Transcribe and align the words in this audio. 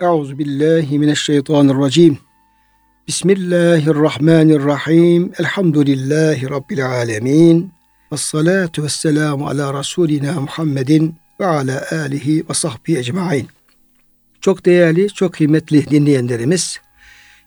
Euzu 0.00 0.38
billahi 0.38 0.98
mineşşeytanirracim. 0.98 2.18
Bismillahirrahmanirrahim. 3.08 5.32
Elhamdülillahi 5.38 6.50
rabbil 6.50 6.86
alamin. 6.86 7.72
Ves 8.12 8.20
salatu 8.20 8.82
vesselamu 8.82 9.48
ala 9.48 9.74
rasulina 9.74 10.40
Muhammedin 10.40 11.14
ve 11.40 11.46
ala 11.46 11.84
alihi 11.92 12.48
ve 12.48 12.54
sahbihi 12.54 12.98
ecmaîn. 12.98 13.48
Çok 14.40 14.66
değerli, 14.66 15.08
çok 15.08 15.32
kıymetli 15.32 15.90
dinleyenlerimiz, 15.90 16.80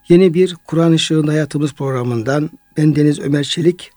yeni 0.09 0.33
bir 0.33 0.55
Kur'an 0.67 0.93
Işığında 0.93 1.31
Hayatımız 1.31 1.73
programından 1.73 2.49
ben 2.77 2.95
Deniz 2.95 3.19
Ömer 3.19 3.43
Çelik, 3.43 3.91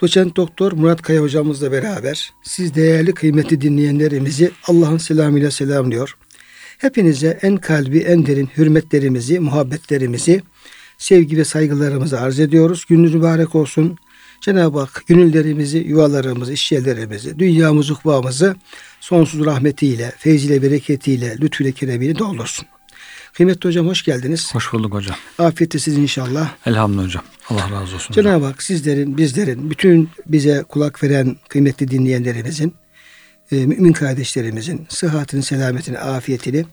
Doçent 0.00 0.36
Doktor 0.36 0.72
Murat 0.72 1.02
Kaya 1.02 1.22
hocamızla 1.22 1.72
beraber 1.72 2.30
siz 2.44 2.74
değerli 2.74 3.14
kıymetli 3.14 3.60
dinleyenlerimizi 3.60 4.50
Allah'ın 4.66 4.98
selamıyla 4.98 5.50
selamlıyor. 5.50 6.16
Hepinize 6.78 7.38
en 7.42 7.56
kalbi, 7.56 7.98
en 7.98 8.26
derin 8.26 8.50
hürmetlerimizi, 8.56 9.40
muhabbetlerimizi, 9.40 10.42
sevgi 10.98 11.36
ve 11.36 11.44
saygılarımızı 11.44 12.20
arz 12.20 12.40
ediyoruz. 12.40 12.84
Gününüz 12.88 13.14
mübarek 13.14 13.54
olsun. 13.54 13.96
Cenab-ı 14.40 14.78
Hak 14.78 15.02
gönüllerimizi, 15.06 15.78
yuvalarımızı, 15.78 16.52
işyerlerimizi, 16.52 17.38
dünyamızı, 17.38 17.92
ukbağımızı 17.94 18.56
sonsuz 19.00 19.46
rahmetiyle, 19.46 20.12
feyziyle, 20.18 20.62
bereketiyle, 20.62 21.36
lütfüyle, 21.40 21.72
keremiyle 21.72 22.18
doldursun. 22.18 22.66
Kıymetli 23.32 23.68
hocam 23.68 23.86
hoş 23.86 24.02
geldiniz. 24.02 24.54
Hoş 24.54 24.72
bulduk 24.72 24.94
hocam. 24.94 25.16
Afiyette 25.38 25.78
sizin 25.78 26.02
inşallah. 26.02 26.50
Elhamdülillah 26.66 27.04
hocam. 27.04 27.24
Allah 27.48 27.70
razı 27.70 27.94
olsun. 27.94 28.14
Cenab-ı 28.14 28.44
Hak 28.44 28.62
sizlerin, 28.62 29.18
bizlerin, 29.18 29.70
bütün 29.70 30.10
bize 30.26 30.64
kulak 30.68 31.02
veren 31.02 31.36
kıymetli 31.48 31.90
dinleyenlerimizin, 31.90 32.74
e, 33.52 33.66
mümin 33.66 33.92
kardeşlerimizin 33.92 34.86
sıhhatini, 34.88 35.42
selametini, 35.42 35.98
afiyetini, 35.98 36.64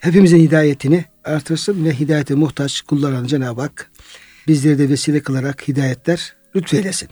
hepimizin 0.00 0.38
hidayetini 0.38 1.04
artırsın 1.24 1.84
ve 1.84 1.94
hidayete 1.94 2.34
muhtaç 2.34 2.80
kullarına 2.80 3.26
Cenab-ı 3.26 3.60
Hak 3.60 3.90
bizleri 4.48 4.78
de 4.78 4.88
vesile 4.88 5.20
kılarak 5.20 5.68
hidayetler 5.68 6.34
lütfeylesin. 6.56 7.08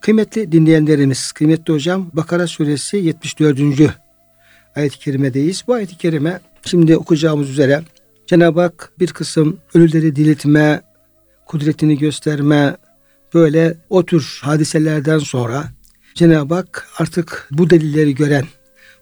Kıymetli 0.00 0.52
dinleyenlerimiz, 0.52 1.32
kıymetli 1.32 1.72
hocam 1.72 2.10
Bakara 2.12 2.46
suresi 2.46 2.96
74. 2.96 3.60
ayet-i 4.76 4.98
kerimedeyiz. 4.98 5.64
Bu 5.66 5.74
ayet-i 5.74 5.98
kerime 5.98 6.40
şimdi 6.64 6.96
okuyacağımız 6.96 7.50
üzere 7.50 7.82
Cenab-ı 8.26 8.60
Hak 8.60 8.92
bir 8.98 9.08
kısım 9.08 9.60
ölüleri 9.74 10.16
diriltme, 10.16 10.82
kudretini 11.46 11.98
gösterme, 11.98 12.76
böyle 13.34 13.76
o 13.90 14.04
tür 14.04 14.40
hadiselerden 14.42 15.18
sonra 15.18 15.64
Cenab-ı 16.14 16.54
Hak 16.54 16.88
artık 16.98 17.48
bu 17.50 17.70
delilleri 17.70 18.14
gören, 18.14 18.44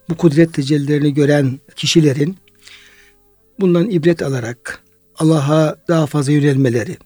bu 0.09 0.17
kudret 0.17 0.53
tecellilerini 0.53 1.13
gören 1.13 1.59
kişilerin 1.75 2.37
bundan 3.59 3.89
ibret 3.89 4.21
alarak 4.21 4.79
Allah'a 5.15 5.75
daha 5.87 6.05
fazla 6.05 6.31
yönelmeleri, 6.31 6.97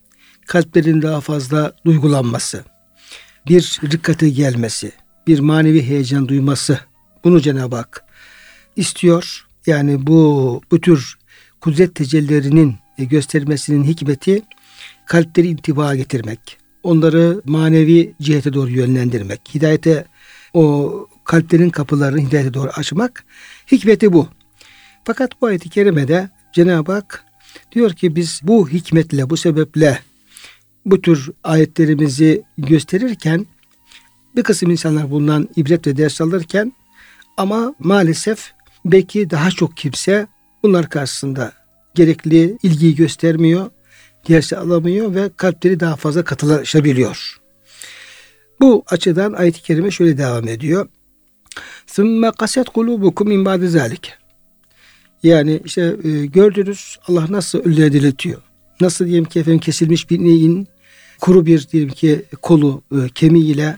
kalplerin 0.45 1.01
daha 1.01 1.21
fazla 1.21 1.75
duygulanması, 1.85 2.63
bir 3.47 3.79
rikkate 3.91 4.29
gelmesi, 4.29 4.91
bir 5.27 5.39
manevi 5.39 5.83
heyecan 5.83 6.27
duyması 6.27 6.79
bunu 7.23 7.41
Cenab-ı 7.41 7.75
Hak 7.75 8.03
istiyor. 8.75 9.47
Yani 9.65 10.07
bu 10.07 10.61
bu 10.71 10.81
tür 10.81 11.17
kudret 11.61 11.95
tecellilerinin 11.95 12.75
göstermesinin 12.97 13.83
hikmeti 13.83 14.41
kalpleri 15.05 15.47
intiba 15.47 15.95
getirmek, 15.95 16.57
onları 16.83 17.41
manevi 17.45 18.13
cihete 18.21 18.53
doğru 18.53 18.69
yönlendirmek, 18.69 19.41
hidayete 19.55 20.05
o 20.53 21.07
kalplerin 21.23 21.69
kapılarını 21.69 22.21
hidayete 22.21 22.53
doğru 22.53 22.69
açmak 22.69 23.25
hikmeti 23.71 24.13
bu. 24.13 24.27
Fakat 25.03 25.41
bu 25.41 25.45
ayet-i 25.45 25.69
kerimede 25.69 26.29
Cenab-ı 26.53 26.91
Hak 26.91 27.23
diyor 27.71 27.93
ki 27.93 28.15
biz 28.15 28.41
bu 28.43 28.69
hikmetle, 28.69 29.29
bu 29.29 29.37
sebeple 29.37 29.99
bu 30.85 31.01
tür 31.01 31.31
ayetlerimizi 31.43 32.43
gösterirken 32.57 33.45
bir 34.35 34.43
kısım 34.43 34.71
insanlar 34.71 35.11
bundan 35.11 35.49
ibret 35.55 35.87
ve 35.87 35.97
ders 35.97 36.21
alırken 36.21 36.73
ama 37.37 37.75
maalesef 37.79 38.51
belki 38.85 39.29
daha 39.29 39.51
çok 39.51 39.77
kimse 39.77 40.27
bunlar 40.63 40.89
karşısında 40.89 41.53
gerekli 41.95 42.57
ilgiyi 42.63 42.95
göstermiyor, 42.95 43.69
dersi 44.28 44.56
alamıyor 44.56 45.14
ve 45.14 45.30
kalpleri 45.36 45.80
daha 45.80 45.96
fazla 45.96 46.24
katılaşabiliyor. 46.24 47.40
Bu 48.60 48.84
açıdan 48.86 49.32
ayet-i 49.32 49.62
kerime 49.62 49.90
şöyle 49.90 50.18
devam 50.18 50.48
ediyor. 50.48 50.88
ثُمَّ 51.86 52.30
قَسَتْ 52.30 52.64
قُلُوبُكُمْ 52.64 53.26
مِنْ 53.32 53.44
بَعْدِ 53.44 53.78
ذَٰلِكَ 53.78 54.06
Yani 55.22 55.60
işte 55.64 55.96
e, 56.04 56.26
gördünüz 56.26 56.98
Allah 57.08 57.26
nasıl 57.30 57.58
ölüleri 57.58 57.92
diriltiyor. 57.92 58.40
Nasıl 58.80 59.06
diyelim 59.06 59.24
ki 59.24 59.40
efendim 59.40 59.60
kesilmiş 59.60 60.10
bir 60.10 60.18
neyin 60.18 60.68
kuru 61.20 61.46
bir 61.46 61.68
diyelim 61.72 61.90
ki 61.90 62.24
kolu 62.42 62.82
e, 62.92 63.08
kemiğiyle 63.14 63.76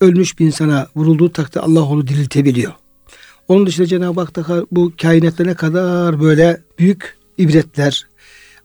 ölmüş 0.00 0.38
bir 0.38 0.46
insana 0.46 0.88
vurulduğu 0.96 1.32
takdirde 1.32 1.60
Allah 1.60 1.82
onu 1.82 2.06
diriltebiliyor. 2.06 2.72
Onun 3.48 3.66
dışında 3.66 3.86
Cenab-ı 3.86 4.20
Hak 4.20 4.36
da 4.36 4.66
bu 4.72 4.92
kainatta 5.02 5.44
ne 5.44 5.54
kadar 5.54 6.20
böyle 6.20 6.62
büyük 6.78 7.18
ibretler, 7.38 8.06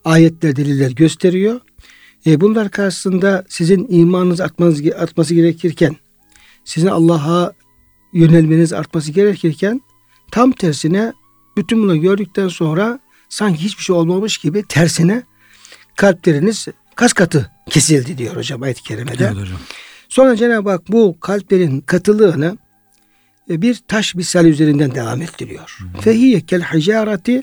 ayetler, 0.05 0.57
deliller 0.57 0.91
gösteriyor. 0.91 1.61
E, 2.27 2.41
bunlar 2.41 2.71
karşısında 2.71 3.45
sizin 3.49 3.87
imanınız 3.91 4.41
artmanız, 4.41 4.83
artması 4.97 5.35
gerekirken, 5.35 5.97
sizin 6.65 6.89
Allah'a 6.89 7.53
yönelmeniz 8.13 8.73
artması 8.73 9.13
gerekirken 9.13 9.81
tam 10.31 10.53
tersine 10.53 11.13
bütün 11.57 11.83
bunu 11.83 12.01
gördükten 12.01 12.49
sonra 12.49 13.01
sanki 13.29 13.65
hiçbir 13.65 13.83
şey 13.83 13.97
olmamış 13.97 14.39
gibi 14.39 14.65
tersine 14.69 15.23
kalpleriniz 15.97 16.69
kas 16.95 17.13
katı 17.13 17.51
kesildi 17.71 18.19
diyor 18.19 18.37
hocam 18.37 18.63
ayet-i 18.63 18.83
kerimede. 18.83 19.25
Evet 19.25 19.37
hocam. 19.37 19.59
Sonra 20.09 20.37
Cenab-ı 20.37 20.71
Hak 20.71 20.89
bu 20.89 21.21
kalplerin 21.21 21.81
katılığını 21.81 22.59
e, 23.51 23.63
bir 23.63 23.81
taş 23.89 24.15
misal 24.15 24.47
üzerinden 24.47 24.95
devam 24.95 25.23
ettiriyor. 25.23 25.79
Fehiye 26.01 26.41
kel 26.41 26.63
hicareti 26.63 27.43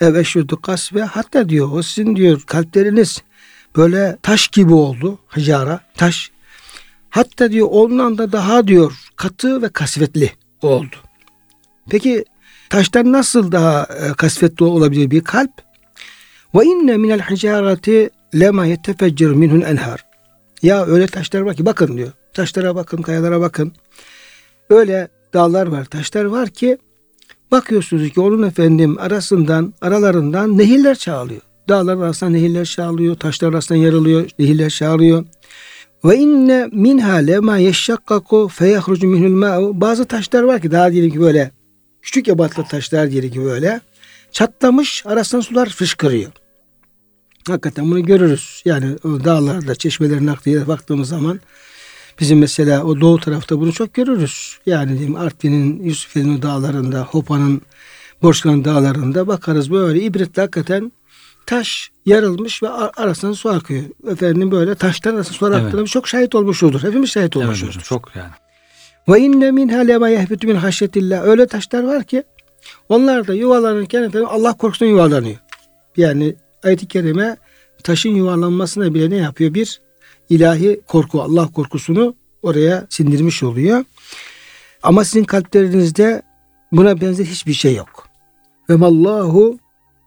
ev 0.00 0.14
eşyudu 0.14 0.60
kasve 0.60 1.02
hatta 1.02 1.48
diyor 1.48 1.68
o 1.72 1.82
sizin 1.82 2.16
diyor 2.16 2.40
kalpleriniz 2.46 3.22
böyle 3.76 4.18
taş 4.22 4.48
gibi 4.48 4.74
oldu. 4.74 5.18
Hicara 5.36 5.80
taş. 5.94 6.30
Hatta 7.10 7.50
diyor 7.50 7.68
ondan 7.70 8.18
da 8.18 8.32
daha 8.32 8.66
diyor 8.66 8.92
katı 9.16 9.62
ve 9.62 9.68
kasvetli 9.68 10.32
oldu. 10.62 10.96
Peki 11.90 12.24
taştan 12.70 13.12
nasıl 13.12 13.52
daha 13.52 13.82
e, 13.84 14.12
kasvetli 14.12 14.64
olabilir 14.64 15.10
bir 15.10 15.24
kalp? 15.24 15.50
Ve 16.54 16.64
inne 16.64 16.96
minel 16.96 17.20
hicareti 17.20 18.10
lema 18.34 18.66
yettefeccir 18.66 19.30
minhun 19.30 19.60
enhar. 19.60 20.04
Ya 20.62 20.86
öyle 20.86 21.06
taşlar 21.06 21.40
var 21.40 21.56
ki 21.56 21.66
bakın 21.66 21.96
diyor. 21.96 22.12
Taşlara 22.34 22.74
bakın, 22.74 23.02
kayalara 23.02 23.40
bakın. 23.40 23.72
Öyle 24.70 25.08
dağlar 25.34 25.66
var, 25.66 25.84
taşlar 25.84 26.24
var 26.24 26.48
ki 26.48 26.78
bakıyorsunuz 27.50 28.10
ki 28.10 28.20
onun 28.20 28.42
efendim 28.42 28.98
arasından, 28.98 29.74
aralarından 29.80 30.58
nehirler 30.58 30.94
çağlıyor. 30.94 31.40
Dağlar 31.68 31.96
arasından 31.96 32.32
nehirler 32.32 32.64
çağlıyor, 32.64 33.14
taşlar 33.14 33.48
arasından 33.48 33.80
yarılıyor, 33.80 34.30
nehirler 34.38 34.70
çağlıyor. 34.70 35.24
Ve 36.04 36.16
inne 36.16 36.68
minha 36.72 37.16
lema 37.16 37.56
yeşşakkaku 37.58 38.48
feyahrucu 38.48 39.08
minhul 39.08 39.36
ma'u. 39.36 39.80
Bazı 39.80 40.04
taşlar 40.04 40.42
var 40.42 40.60
ki 40.60 40.70
daha 40.70 40.92
diyelim 40.92 41.10
ki 41.10 41.20
böyle 41.20 41.50
küçük 42.02 42.28
ebatlı 42.28 42.64
taşlar 42.64 43.10
diyelim 43.10 43.30
ki 43.30 43.44
böyle 43.44 43.80
çatlamış 44.32 45.06
arasından 45.06 45.40
sular 45.40 45.68
fışkırıyor. 45.68 46.32
Hakikaten 47.48 47.90
bunu 47.90 48.02
görürüz. 48.02 48.62
Yani 48.64 48.86
dağlarda 49.04 49.74
çeşmelerin 49.74 50.26
aktığı 50.26 50.68
baktığımız 50.68 51.08
zaman 51.08 51.40
bizim 52.20 52.38
mesela 52.38 52.84
o 52.84 53.00
doğu 53.00 53.20
tarafta 53.20 53.60
bunu 53.60 53.72
çok 53.72 53.94
görürüz. 53.94 54.58
Yani 54.66 54.92
diyeyim 54.92 55.16
Artvin'in, 55.16 55.82
Yusufeli'nin 55.84 56.42
dağlarında, 56.42 57.02
Hopa'nın, 57.02 57.62
Borçkan 58.22 58.64
dağlarında 58.64 59.26
bakarız 59.26 59.70
böyle 59.70 60.02
ibretli 60.02 60.40
hakikaten 60.40 60.92
taş 61.46 61.90
yarılmış 62.06 62.62
ve 62.62 62.68
arasından 62.68 63.32
su 63.32 63.48
akıyor. 63.48 63.84
Efendim 64.10 64.50
böyle 64.50 64.74
taştan 64.74 65.14
arasından 65.14 65.38
su 65.38 65.46
aktığına 65.46 65.80
evet. 65.80 65.88
çok 65.88 66.08
şahit 66.08 66.34
olmuşuzdur. 66.34 66.82
Hepimiz 66.82 67.10
şahit 67.10 67.36
olmuşuzdur. 67.36 67.74
Evet, 67.74 67.84
çok 67.84 68.16
yani. 68.16 68.30
Ve 69.08 69.20
inne 69.20 69.50
min 69.50 69.68
halema 69.68 70.08
yehbetu 70.08 70.46
min 70.46 70.56
haşyetillah. 70.56 71.24
Öyle 71.24 71.46
taşlar 71.46 71.84
var 71.84 72.04
ki 72.04 72.22
onlar 72.88 73.26
da 73.26 73.34
yuvalanırken 73.34 74.02
efendim 74.02 74.28
Allah 74.30 74.52
korkusundan 74.52 74.90
yuvalanıyor. 74.90 75.36
Yani 75.96 76.36
ayet-i 76.64 76.88
kerime 76.88 77.36
taşın 77.82 78.10
yuvarlanmasına 78.10 78.94
bile 78.94 79.10
ne 79.10 79.16
yapıyor? 79.16 79.54
Bir 79.54 79.80
ilahi 80.30 80.80
korku, 80.86 81.22
Allah 81.22 81.48
korkusunu 81.52 82.14
oraya 82.42 82.86
sindirmiş 82.90 83.42
oluyor. 83.42 83.84
Ama 84.82 85.04
sizin 85.04 85.24
kalplerinizde 85.24 86.22
buna 86.72 87.00
benzer 87.00 87.24
hiçbir 87.24 87.52
şey 87.52 87.74
yok. 87.74 88.08
Ve 88.70 88.76
mallahu 88.76 89.58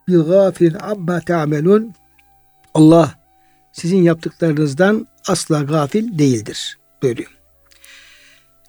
bil 0.07 0.19
gafilin 0.19 0.77
amma 0.81 1.21
ta'melun. 1.21 1.93
Allah 2.73 3.13
sizin 3.73 4.03
yaptıklarınızdan 4.03 5.07
asla 5.27 5.61
gafil 5.61 6.19
değildir. 6.19 6.77
Buyuruyor. 7.03 7.31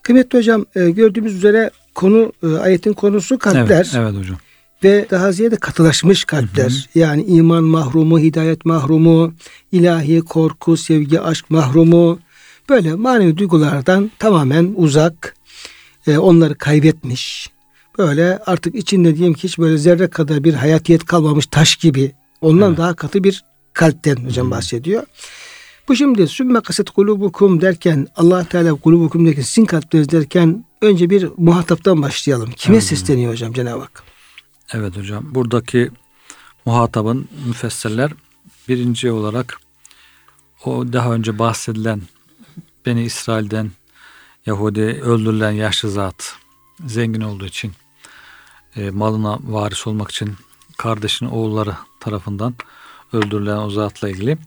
Kıymetli 0.03 0.39
hocam 0.39 0.67
e, 0.75 0.91
gördüğümüz 0.91 1.35
üzere 1.35 1.71
konu 1.95 2.33
e, 2.43 2.57
ayetin 2.57 2.93
konusu 2.93 3.39
kalpler. 3.39 3.65
Evet, 3.77 3.95
evet 3.95 4.15
hocam. 4.15 4.37
Ve 4.85 5.07
daha 5.11 5.33
ziyade 5.33 5.57
katılaşmış 5.57 6.25
kalpler. 6.25 6.71
Hı 6.71 6.99
hı. 6.99 6.99
Yani 6.99 7.23
iman 7.23 7.65
mahrumu, 7.65 8.19
hidayet 8.19 8.65
mahrumu, 8.65 9.35
ilahi 9.73 10.21
korku, 10.21 10.77
sevgi, 10.77 11.21
aşk 11.21 11.51
mahrumu. 11.51 12.19
Böyle 12.69 12.95
manevi 12.95 13.37
duygulardan 13.37 14.11
tamamen 14.19 14.73
uzak, 14.77 15.37
e, 16.07 16.19
onları 16.19 16.55
kaybetmiş. 16.55 17.51
Böyle 17.99 18.39
artık 18.47 18.75
içinde 18.75 19.17
diyeyim 19.17 19.35
ki 19.35 19.45
hiç 19.45 19.59
böyle 19.59 19.79
zerre 19.79 20.09
kadar 20.09 20.45
bir 20.45 20.55
hayatiyet 20.55 21.05
kalmamış 21.05 21.47
taş 21.47 21.77
gibi. 21.77 22.13
Ondan 22.41 22.69
evet. 22.69 22.79
daha 22.79 22.95
katı 22.95 23.25
bir 23.25 23.45
kalpten 23.73 24.17
hocam 24.17 24.45
hmm. 24.45 24.51
bahsediyor. 24.51 25.03
Bu 25.89 25.97
şimdi 25.97 26.29
sümme 26.29 26.61
kaset 26.61 26.91
kulubukum 26.91 27.61
derken 27.61 28.07
Allah 28.17 28.45
Teala 28.45 28.75
kulubukum 28.75 29.27
derken 29.27 29.43
sizin 29.43 29.65
kalpleriniz 29.65 30.11
derken 30.11 30.65
önce 30.83 31.11
bir 31.11 31.29
muhataptan 31.37 32.03
başlayalım. 32.03 32.51
Kime 32.57 32.77
hmm. 32.77 32.83
sesleniyor 32.83 33.33
hocam 33.33 33.53
Cenab-ı 33.53 33.81
Hak? 33.81 34.10
Evet 34.75 34.97
hocam. 34.97 35.35
Buradaki 35.35 35.91
muhatabın 36.65 37.29
müfessirler 37.47 38.13
birinci 38.69 39.11
olarak 39.11 39.61
o 40.65 40.93
daha 40.93 41.13
önce 41.15 41.39
bahsedilen 41.39 42.03
Beni 42.87 43.03
İsrail'den 43.03 43.71
Yahudi 44.47 44.81
öldürülen 44.83 45.51
yaşlı 45.51 45.91
zat 45.91 46.37
zengin 46.87 47.21
olduğu 47.21 47.47
için 47.47 47.73
e, 48.77 48.91
malına 48.91 49.39
varis 49.43 49.87
olmak 49.87 50.11
için 50.11 50.35
kardeşinin 50.79 51.31
oğulları 51.31 51.75
tarafından 52.01 52.55
öldürülen 53.13 53.57
o 53.57 53.71
zatla 53.71 54.09
ilgili. 54.09 54.39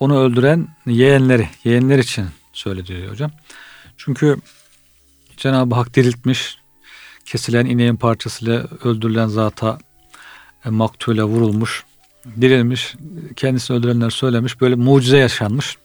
Onu 0.00 0.18
öldüren 0.18 0.68
yeğenleri, 0.86 1.48
yeğenler 1.64 1.98
için 1.98 2.26
söyledi 2.52 3.08
hocam. 3.08 3.30
Çünkü 3.96 4.36
Cenab-ı 5.36 5.74
Hak 5.74 5.94
diriltmiş, 5.94 6.58
kesilen 7.26 7.66
ineğin 7.66 7.96
parçasıyla 7.96 8.66
öldürülen 8.84 9.26
zata 9.26 9.78
e, 10.64 10.70
maktule 10.70 11.22
vurulmuş, 11.22 11.84
dirilmiş, 12.40 12.94
kendisini 13.36 13.76
öldürenler 13.76 14.10
söylemiş. 14.10 14.60
Böyle 14.60 14.74
mucize 14.74 15.18
yaşanmış. 15.18 15.78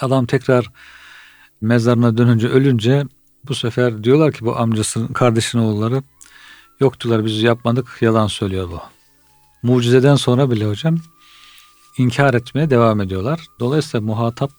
Adam 0.00 0.26
tekrar 0.26 0.70
mezarına 1.60 2.18
dönünce 2.18 2.48
ölünce 2.48 3.04
bu 3.48 3.54
sefer 3.54 4.04
diyorlar 4.04 4.32
ki 4.32 4.44
bu 4.44 4.56
amcasının 4.56 5.06
kardeşinin 5.08 5.62
oğulları 5.62 6.02
yok 6.80 7.00
diyorlar 7.00 7.26
biz 7.26 7.42
yapmadık 7.42 7.98
yalan 8.00 8.26
söylüyor 8.26 8.70
bu. 8.70 8.80
Mucizeden 9.62 10.16
sonra 10.16 10.50
bile 10.50 10.66
hocam 10.66 10.98
inkar 11.98 12.34
etmeye 12.34 12.70
devam 12.70 13.00
ediyorlar. 13.00 13.40
Dolayısıyla 13.60 14.06
muhatap 14.06 14.50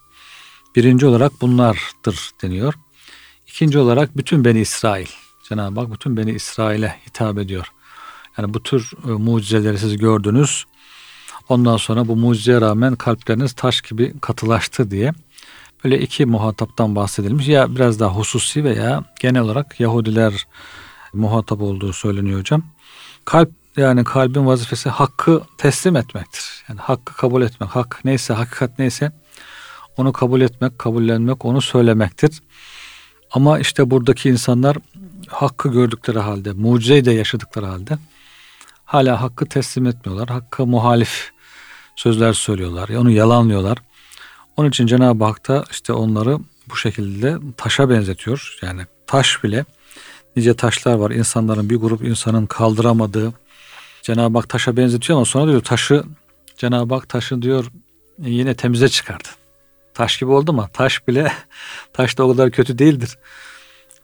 birinci 0.76 1.06
olarak 1.06 1.42
bunlardır 1.42 2.32
deniyor. 2.42 2.74
İkinci 3.48 3.80
olarak 3.80 4.18
bütün 4.18 4.46
Beni 4.46 4.60
İsrail. 4.60 5.23
Cenab-ı 5.54 5.80
Hak 5.80 5.92
bütün 5.92 6.18
Beni 6.18 6.32
İsrail'e 6.32 6.96
hitap 7.08 7.38
ediyor. 7.38 7.72
Yani 8.38 8.54
bu 8.54 8.64
tür 8.64 8.92
e, 9.08 9.12
mucizeleri 9.12 9.78
siz 9.78 9.98
gördünüz. 9.98 10.66
Ondan 11.50 11.78
sonra 11.78 12.08
bu 12.08 12.16
mucizeye 12.16 12.62
rağmen 12.62 12.96
kalpleriniz 12.96 13.54
taş 13.54 13.82
gibi 13.82 14.20
katılaştı 14.22 14.92
diye 14.92 15.14
böyle 15.84 16.00
iki 16.00 16.26
muhataptan 16.26 16.96
bahsedilmiş. 16.96 17.48
Ya 17.48 17.76
biraz 17.76 18.00
daha 18.00 18.16
hususi 18.16 18.64
veya 18.64 19.04
genel 19.20 19.42
olarak 19.42 19.80
Yahudiler 19.80 20.48
muhatap 21.14 21.62
olduğu 21.62 21.94
söyleniyor 21.94 22.40
hocam. 22.40 22.64
Kalp 23.26 23.52
yani 23.78 24.04
kalbin 24.04 24.46
vazifesi 24.46 24.90
hakkı 24.90 25.42
teslim 25.58 25.96
etmektir. 25.96 26.64
Yani 26.70 26.80
hakkı 26.80 27.16
kabul 27.16 27.42
etmek. 27.42 27.70
Hak 27.70 28.02
neyse, 28.06 28.34
hakikat 28.34 28.80
neyse 28.80 29.12
onu 29.98 30.14
kabul 30.14 30.42
etmek, 30.42 30.80
kabullenmek, 30.80 31.46
onu 31.46 31.62
söylemektir. 31.62 32.42
Ama 33.34 33.60
işte 33.60 33.90
buradaki 33.90 34.30
insanlar 34.30 34.78
hakkı 35.28 35.70
gördükleri 35.70 36.20
halde, 36.20 36.52
mucizeyi 36.52 37.06
de 37.06 37.12
yaşadıkları 37.12 37.66
halde 37.66 37.98
hala 38.94 39.22
hakkı 39.22 39.46
teslim 39.46 39.86
etmiyorlar. 39.86 40.30
Hakkı 40.30 40.66
muhalif 40.66 41.32
sözler 41.96 42.34
söylüyorlar. 42.34 42.90
Onu 42.90 43.12
yalanlıyorlar. 43.12 43.78
Onun 44.58 44.70
için 44.70 44.88
Cenab-ı 44.88 45.24
Hak 45.24 45.48
da 45.48 45.64
işte 45.72 45.94
onları 45.94 46.38
bu 46.70 46.76
şekilde 46.76 47.38
taşa 47.58 47.90
benzetiyor. 47.90 48.58
Yani 48.62 48.82
taş 49.08 49.44
bile 49.44 49.66
nice 50.36 50.54
taşlar 50.54 50.94
var. 50.94 51.12
İnsanların 51.12 51.70
bir 51.70 51.76
grup 51.76 52.04
insanın 52.04 52.46
kaldıramadığı 52.46 53.34
Cenab-ı 54.02 54.38
Hak 54.38 54.50
taşa 54.50 54.78
benzetiyor 54.78 55.18
ama 55.18 55.26
sonra 55.26 55.52
diyor 55.52 55.64
taşı 55.64 56.04
Cenab-ı 56.58 56.94
Hak 56.94 57.10
taşı 57.10 57.42
diyor 57.42 57.66
yine 58.20 58.54
temize 58.56 58.90
çıkardı. 58.90 59.28
Taş 59.94 60.18
gibi 60.18 60.32
oldu 60.32 60.54
mu? 60.54 60.68
Taş 60.74 61.08
bile 61.08 61.32
taş 61.94 62.18
da 62.18 62.24
o 62.24 62.32
kadar 62.32 62.52
kötü 62.52 62.78
değildir. 62.78 63.18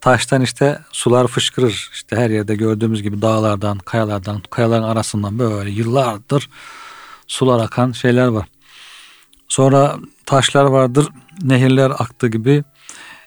Taştan 0.00 0.42
işte 0.42 0.80
sular 0.92 1.26
fışkırır. 1.26 1.90
İşte 1.92 2.16
her 2.16 2.30
yerde 2.30 2.56
gördüğümüz 2.56 3.02
gibi 3.02 3.22
dağlardan, 3.22 3.78
kayalardan, 3.78 4.42
kayaların 4.50 4.82
arasından 4.82 5.38
böyle 5.38 5.70
yıllardır 5.70 6.48
sular 7.26 7.64
akan 7.64 7.92
şeyler 7.92 8.26
var. 8.26 8.46
Sonra 9.48 9.96
taşlar 10.26 10.64
vardır, 10.64 11.08
nehirler 11.42 11.90
aktığı 11.90 12.28
gibi 12.28 12.64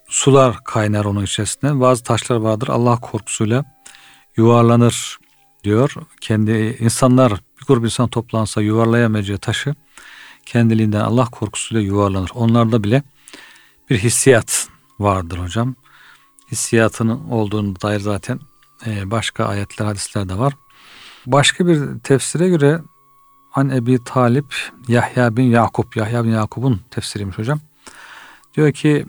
sular 0.08 0.64
kaynar 0.64 1.06
onun 1.06 1.24
içerisinde. 1.24 1.80
Bazı 1.80 2.04
taşlar 2.04 2.36
vardır 2.36 2.68
Allah 2.68 3.00
korkusuyla 3.00 3.66
yuvarlanır 4.38 5.18
diyor. 5.64 5.94
Kendi 6.22 6.78
insanlar 6.80 7.32
bir 7.32 7.66
grup 7.68 7.86
insan 7.86 8.08
toplansa 8.08 8.62
yuvarlayamayacağı 8.62 9.38
taşı 9.38 9.76
kendiliğinden 10.46 11.02
Allah 11.02 11.26
korkusuyla 11.26 11.82
yuvarlanır. 11.82 12.32
Onlarda 12.34 12.84
bile 12.84 13.04
bir 13.90 13.98
hissiyat 13.98 14.68
vardır 15.00 15.38
hocam. 15.38 15.76
Hissiyatının 16.54 17.30
olduğunu 17.30 17.82
dair 17.82 18.00
zaten 18.00 18.40
e, 18.86 19.12
başka 19.12 19.46
ayetler, 19.46 19.86
hadisler 19.86 20.30
de 20.30 20.38
var. 20.38 20.54
Başka 21.26 21.68
bir 21.68 22.00
tefsire 22.00 22.50
göre 22.50 22.82
An 23.56 23.70
Ebi 23.70 24.04
Talip 24.04 24.56
Yahya 24.88 25.38
bin 25.38 25.44
Yakup 25.44 25.98
Yahya 25.98 26.24
bin 26.24 26.30
Yakup'un 26.30 26.82
tefsiriymiş 26.92 27.38
hocam. 27.38 27.60
Diyor 28.56 28.72
ki 28.72 29.06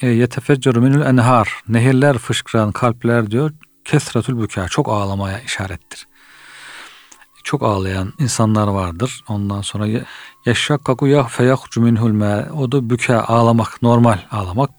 e, 0.00 0.08
yetefecceru 0.08 0.80
minül 0.80 1.00
enhar 1.00 1.62
nehirler 1.68 2.18
fışkıran 2.18 2.72
kalpler 2.72 3.30
diyor 3.30 3.50
kesretül 3.84 4.40
büka 4.40 4.68
çok 4.68 4.88
ağlamaya 4.88 5.40
işarettir. 5.40 6.06
Çok 7.44 7.62
ağlayan 7.62 8.12
insanlar 8.18 8.68
vardır. 8.68 9.24
Ondan 9.28 9.60
sonra 9.60 9.86
yaşakkaku 10.46 11.06
yah 11.06 11.28
feyahcu 11.28 11.80
minhul 11.80 12.10
me 12.10 12.46
o 12.52 12.72
da 12.72 12.90
büka 12.90 13.20
ağlamak 13.20 13.82
normal 13.82 14.18
ağlamak. 14.30 14.70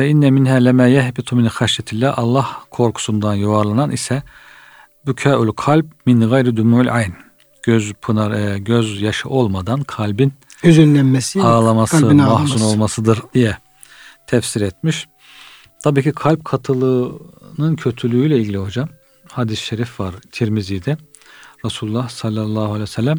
Ve 0.00 0.08
inne 0.08 0.30
minhe 0.30 0.64
leme 0.64 0.90
yehbitu 0.90 1.36
min 1.36 1.44
haşyetillah 1.44 2.18
Allah 2.18 2.48
korkusundan 2.70 3.34
yuvarlanan 3.34 3.90
ise 3.90 4.22
bükaül 5.06 5.52
kalp 5.52 5.86
min 6.06 6.20
gayri 6.30 6.56
dumul 6.56 6.88
ayn 6.88 7.14
göz 7.62 7.92
pınar 7.92 8.30
e, 8.30 8.58
göz 8.58 9.02
yaşı 9.02 9.28
olmadan 9.28 9.82
kalbin 9.82 10.32
hüzünlenmesi, 10.64 11.42
ağlaması, 11.42 12.14
mahzun 12.14 12.60
olmasıdır 12.60 13.22
diye 13.34 13.56
tefsir 14.26 14.60
etmiş. 14.60 15.06
Tabii 15.82 16.02
ki 16.02 16.12
kalp 16.12 16.44
katılığının 16.44 17.76
kötülüğüyle 17.76 18.38
ilgili 18.38 18.58
hocam 18.58 18.88
hadis-i 19.28 19.64
şerif 19.64 20.00
var 20.00 20.14
Tirmizi'de. 20.32 20.96
Resulullah 21.64 22.08
sallallahu 22.08 22.64
aleyhi 22.64 22.82
ve 22.82 22.86
sellem 22.86 23.18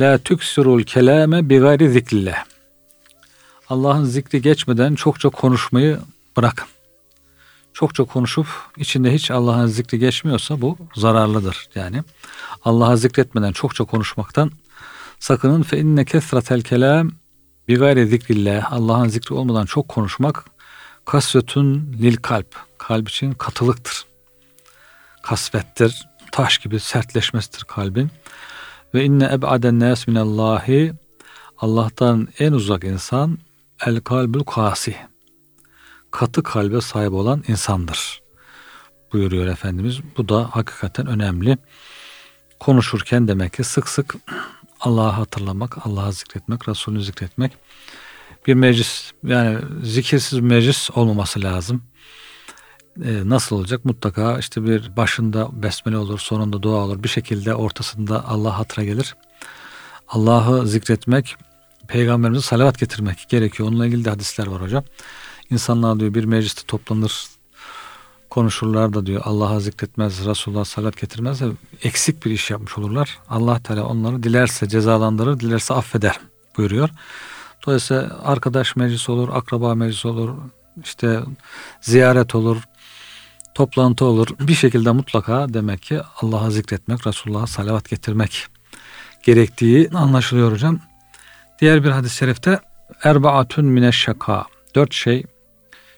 La 0.00 0.18
tüksirul 0.18 0.82
kelame 0.82 1.48
bi 1.48 1.58
gayri 1.58 1.90
zikrillah. 1.90 2.44
Allah'ın 3.70 4.04
zikri 4.04 4.42
geçmeden 4.42 4.94
çokça 4.94 5.28
konuşmayı 5.28 6.00
bırakın. 6.36 6.68
Çokça 7.72 8.04
konuşup 8.04 8.46
içinde 8.76 9.14
hiç 9.14 9.30
Allah'ın 9.30 9.66
zikri 9.66 9.98
geçmiyorsa 9.98 10.60
bu 10.60 10.76
zararlıdır. 10.94 11.68
Yani 11.74 12.02
Allah'a 12.64 12.96
zikretmeden 12.96 13.52
çokça 13.52 13.84
konuşmaktan 13.84 14.50
sakının 15.18 15.62
fe 15.62 15.78
inne 15.78 16.04
kesratel 16.04 16.62
kelam 16.62 17.10
bi 17.68 17.76
gayri 17.76 18.06
zikrillah. 18.06 18.72
Allah'ın 18.72 19.08
zikri 19.08 19.34
olmadan 19.34 19.66
çok 19.66 19.88
konuşmak 19.88 20.44
kasvetun 21.04 21.96
lil 22.02 22.16
kalp. 22.16 22.56
Kalp 22.78 23.08
için 23.08 23.32
katılıktır. 23.32 24.04
Kasvettir. 25.22 26.06
Taş 26.32 26.58
gibi 26.58 26.80
sertleşmesidir 26.80 27.64
kalbin. 27.64 28.10
Ve 28.94 29.04
inne 29.04 29.24
eb'aden 29.32 29.80
nas 29.80 30.06
minallahi 30.06 30.92
Allah'tan 31.58 32.28
en 32.38 32.52
uzak 32.52 32.84
insan 32.84 33.38
el 33.86 34.00
kalbül 34.00 34.44
kasi. 34.44 34.96
Katı 36.10 36.42
kalbe 36.42 36.80
sahip 36.80 37.12
olan 37.12 37.44
insandır. 37.48 38.22
Buyuruyor 39.12 39.46
Efendimiz. 39.46 40.00
Bu 40.16 40.28
da 40.28 40.48
hakikaten 40.52 41.06
önemli. 41.06 41.58
Konuşurken 42.60 43.28
demek 43.28 43.52
ki 43.52 43.64
sık 43.64 43.88
sık 43.88 44.14
Allah'ı 44.80 45.10
hatırlamak, 45.10 45.86
Allah'ı 45.86 46.12
zikretmek, 46.12 46.68
Resulünü 46.68 47.02
zikretmek. 47.02 47.52
Bir 48.46 48.54
meclis 48.54 49.12
yani 49.24 49.58
zikirsiz 49.82 50.38
bir 50.38 50.48
meclis 50.48 50.90
olmaması 50.90 51.42
lazım. 51.42 51.82
Ee, 53.04 53.22
nasıl 53.24 53.56
olacak? 53.56 53.84
Mutlaka 53.84 54.38
işte 54.38 54.64
bir 54.64 54.96
başında 54.96 55.62
besmele 55.62 55.96
olur, 55.96 56.18
sonunda 56.18 56.62
dua 56.62 56.76
olur. 56.76 57.02
Bir 57.02 57.08
şekilde 57.08 57.54
ortasında 57.54 58.24
Allah 58.28 58.58
hatıra 58.58 58.84
gelir. 58.84 59.16
Allah'ı 60.08 60.66
zikretmek, 60.66 61.36
peygamberimize 61.86 62.42
salavat 62.42 62.78
getirmek 62.78 63.26
gerekiyor. 63.28 63.68
Onunla 63.68 63.86
ilgili 63.86 64.04
de 64.04 64.10
hadisler 64.10 64.46
var 64.46 64.62
hocam. 64.62 64.84
İnsanlar 65.50 66.00
diyor 66.00 66.14
bir 66.14 66.24
mecliste 66.24 66.62
toplanır, 66.66 67.26
konuşurlar 68.30 68.94
da 68.94 69.06
diyor 69.06 69.22
Allah'a 69.24 69.60
zikretmez, 69.60 70.26
Resulullah 70.26 70.64
salat 70.64 71.00
getirmez 71.00 71.40
de 71.40 71.46
eksik 71.82 72.24
bir 72.24 72.30
iş 72.30 72.50
yapmış 72.50 72.78
olurlar. 72.78 73.18
Allah 73.28 73.62
Teala 73.62 73.84
onları 73.84 74.22
dilerse 74.22 74.68
cezalandırır, 74.68 75.40
dilerse 75.40 75.74
affeder 75.74 76.20
buyuruyor. 76.56 76.90
Dolayısıyla 77.66 78.20
arkadaş 78.24 78.76
meclisi 78.76 79.12
olur, 79.12 79.28
akraba 79.32 79.74
meclisi 79.74 80.08
olur, 80.08 80.30
işte 80.84 81.20
ziyaret 81.80 82.34
olur, 82.34 82.62
toplantı 83.54 84.04
olur. 84.04 84.28
Bir 84.40 84.54
şekilde 84.54 84.90
mutlaka 84.90 85.54
demek 85.54 85.82
ki 85.82 86.00
Allah'a 86.22 86.50
zikretmek, 86.50 87.06
Resulullah'a 87.06 87.46
salavat 87.46 87.90
getirmek 87.90 88.46
gerektiği 89.24 89.90
anlaşılıyor 89.94 90.52
hocam. 90.52 90.80
Diğer 91.60 91.84
bir 91.84 91.90
hadis-i 91.90 92.16
şerifte 92.16 92.60
erbaatun 93.02 93.64
mine 93.64 93.92
şaka. 93.92 94.44
Dört 94.74 94.94
şey 94.94 95.22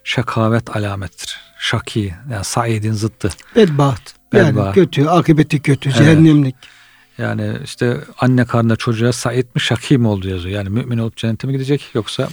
şakavet 0.04 0.76
alamettir. 0.76 1.40
Şaki 1.58 2.14
yani 2.32 2.44
Said'in 2.44 2.92
zıttı. 2.92 3.30
Bedbaht. 3.56 4.00
Yani 4.34 4.56
Bedbaht. 4.56 4.74
kötü, 4.74 5.06
akıbeti 5.06 5.62
kötü, 5.62 5.88
Evet. 5.88 5.98
cehennemlik. 5.98 6.56
Yani 7.18 7.56
işte 7.64 7.96
anne 8.18 8.44
karnında 8.44 8.76
çocuğa 8.76 9.12
Said 9.12 9.44
mi 9.54 9.60
Şaki 9.60 9.98
mi 9.98 10.08
oldu 10.08 10.28
yazıyor. 10.28 10.56
Yani 10.56 10.68
mümin 10.68 10.98
olup 10.98 11.16
cennete 11.16 11.46
mi 11.46 11.52
gidecek 11.52 11.90
yoksa 11.94 12.28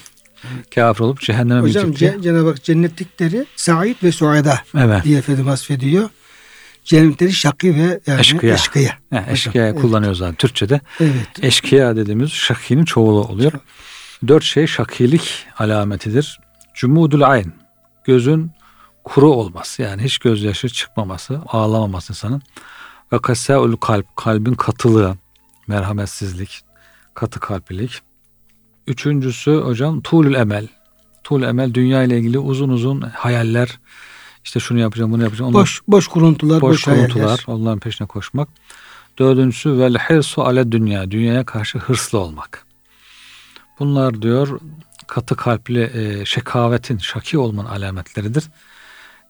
kafir 0.76 1.04
olup 1.04 1.20
cehenneme 1.22 1.62
mi 1.62 1.68
Hocam 1.70 1.86
gidecek. 1.86 2.16
Ce- 2.16 2.22
Cenab-ı 2.22 2.48
Hak 2.50 2.64
cennetlikleri 2.64 3.46
Said 3.56 3.96
ve 4.04 4.12
Suada 4.12 4.60
Evet. 4.78 5.04
diye 5.04 5.18
Efendim 5.20 5.46
vasfediyor. 5.46 6.10
Cennetleri 6.86 7.34
şakî 7.34 7.76
ve 7.76 8.00
yani 8.08 8.20
Eşkıya. 8.20 8.54
eşkıya. 8.54 8.98
Yani 9.12 9.26
eşkıya 9.32 9.68
Evet. 9.68 9.82
kullanıyor 9.82 10.16
zaten 10.16 10.36
Türkçe'de. 10.36 10.82
Evet. 11.00 11.28
Eşkıya 11.42 11.96
dediğimiz 11.96 12.32
şakinin 12.32 12.86
çoğulu 12.86 13.24
oluyor. 13.28 13.52
Dört 14.28 14.44
şey 14.44 14.68
şakilik 14.68 15.46
alametidir. 15.60 16.40
Cumudul 16.74 17.22
ayn. 17.22 17.54
Gözün 18.04 18.52
kuru 19.04 19.32
olması 19.32 19.82
yani 19.82 20.04
hiç 20.04 20.18
gözyaşı 20.18 20.70
çıkmaması, 20.70 21.42
ağlamaması 21.48 22.14
insanın. 22.14 22.42
Ve 23.14 23.22
kasaul 23.22 23.76
kalp, 23.76 24.16
kalbin 24.16 24.54
katılığı, 24.54 25.18
merhametsizlik, 25.68 26.62
katı 27.14 27.40
kalplilik. 27.40 28.02
Üçüncüsü 28.88 29.52
hocam 29.56 30.02
tuğlül 30.02 30.34
emel. 30.34 30.68
Tuğlül 31.24 31.44
emel 31.44 31.74
dünya 31.74 32.04
ile 32.04 32.18
ilgili 32.20 32.40
uzun 32.40 32.70
uzun 32.70 33.02
hayaller. 33.02 33.80
İşte 34.46 34.60
şunu 34.60 34.80
yapacağım, 34.80 35.12
bunu 35.12 35.24
yapacağım. 35.24 35.50
Onlar- 35.52 35.62
Boş 35.62 35.82
boş 35.88 36.08
kuruntular, 36.08 36.62
boş, 36.62 36.72
boş 36.74 36.84
kuruntular, 36.84 37.26
hayaller. 37.26 37.44
onların 37.48 37.80
peşine 37.80 38.08
koşmak. 38.08 38.50
Dördüncüsü 39.20 39.80
vel 39.80 39.96
hirsu 39.96 40.42
ale 40.44 40.72
dünya, 40.72 41.12
dünyaya 41.12 41.46
karşı 41.46 41.78
hırslı 41.80 42.20
olmak. 42.20 42.66
Bunlar 43.80 44.22
diyor 44.22 44.60
katı 45.08 45.36
kalpli 45.36 45.82
e, 45.94 46.26
şekavetin, 46.26 46.98
şaki 46.98 47.38
olmanın 47.38 47.68
alametleridir. 47.70 48.44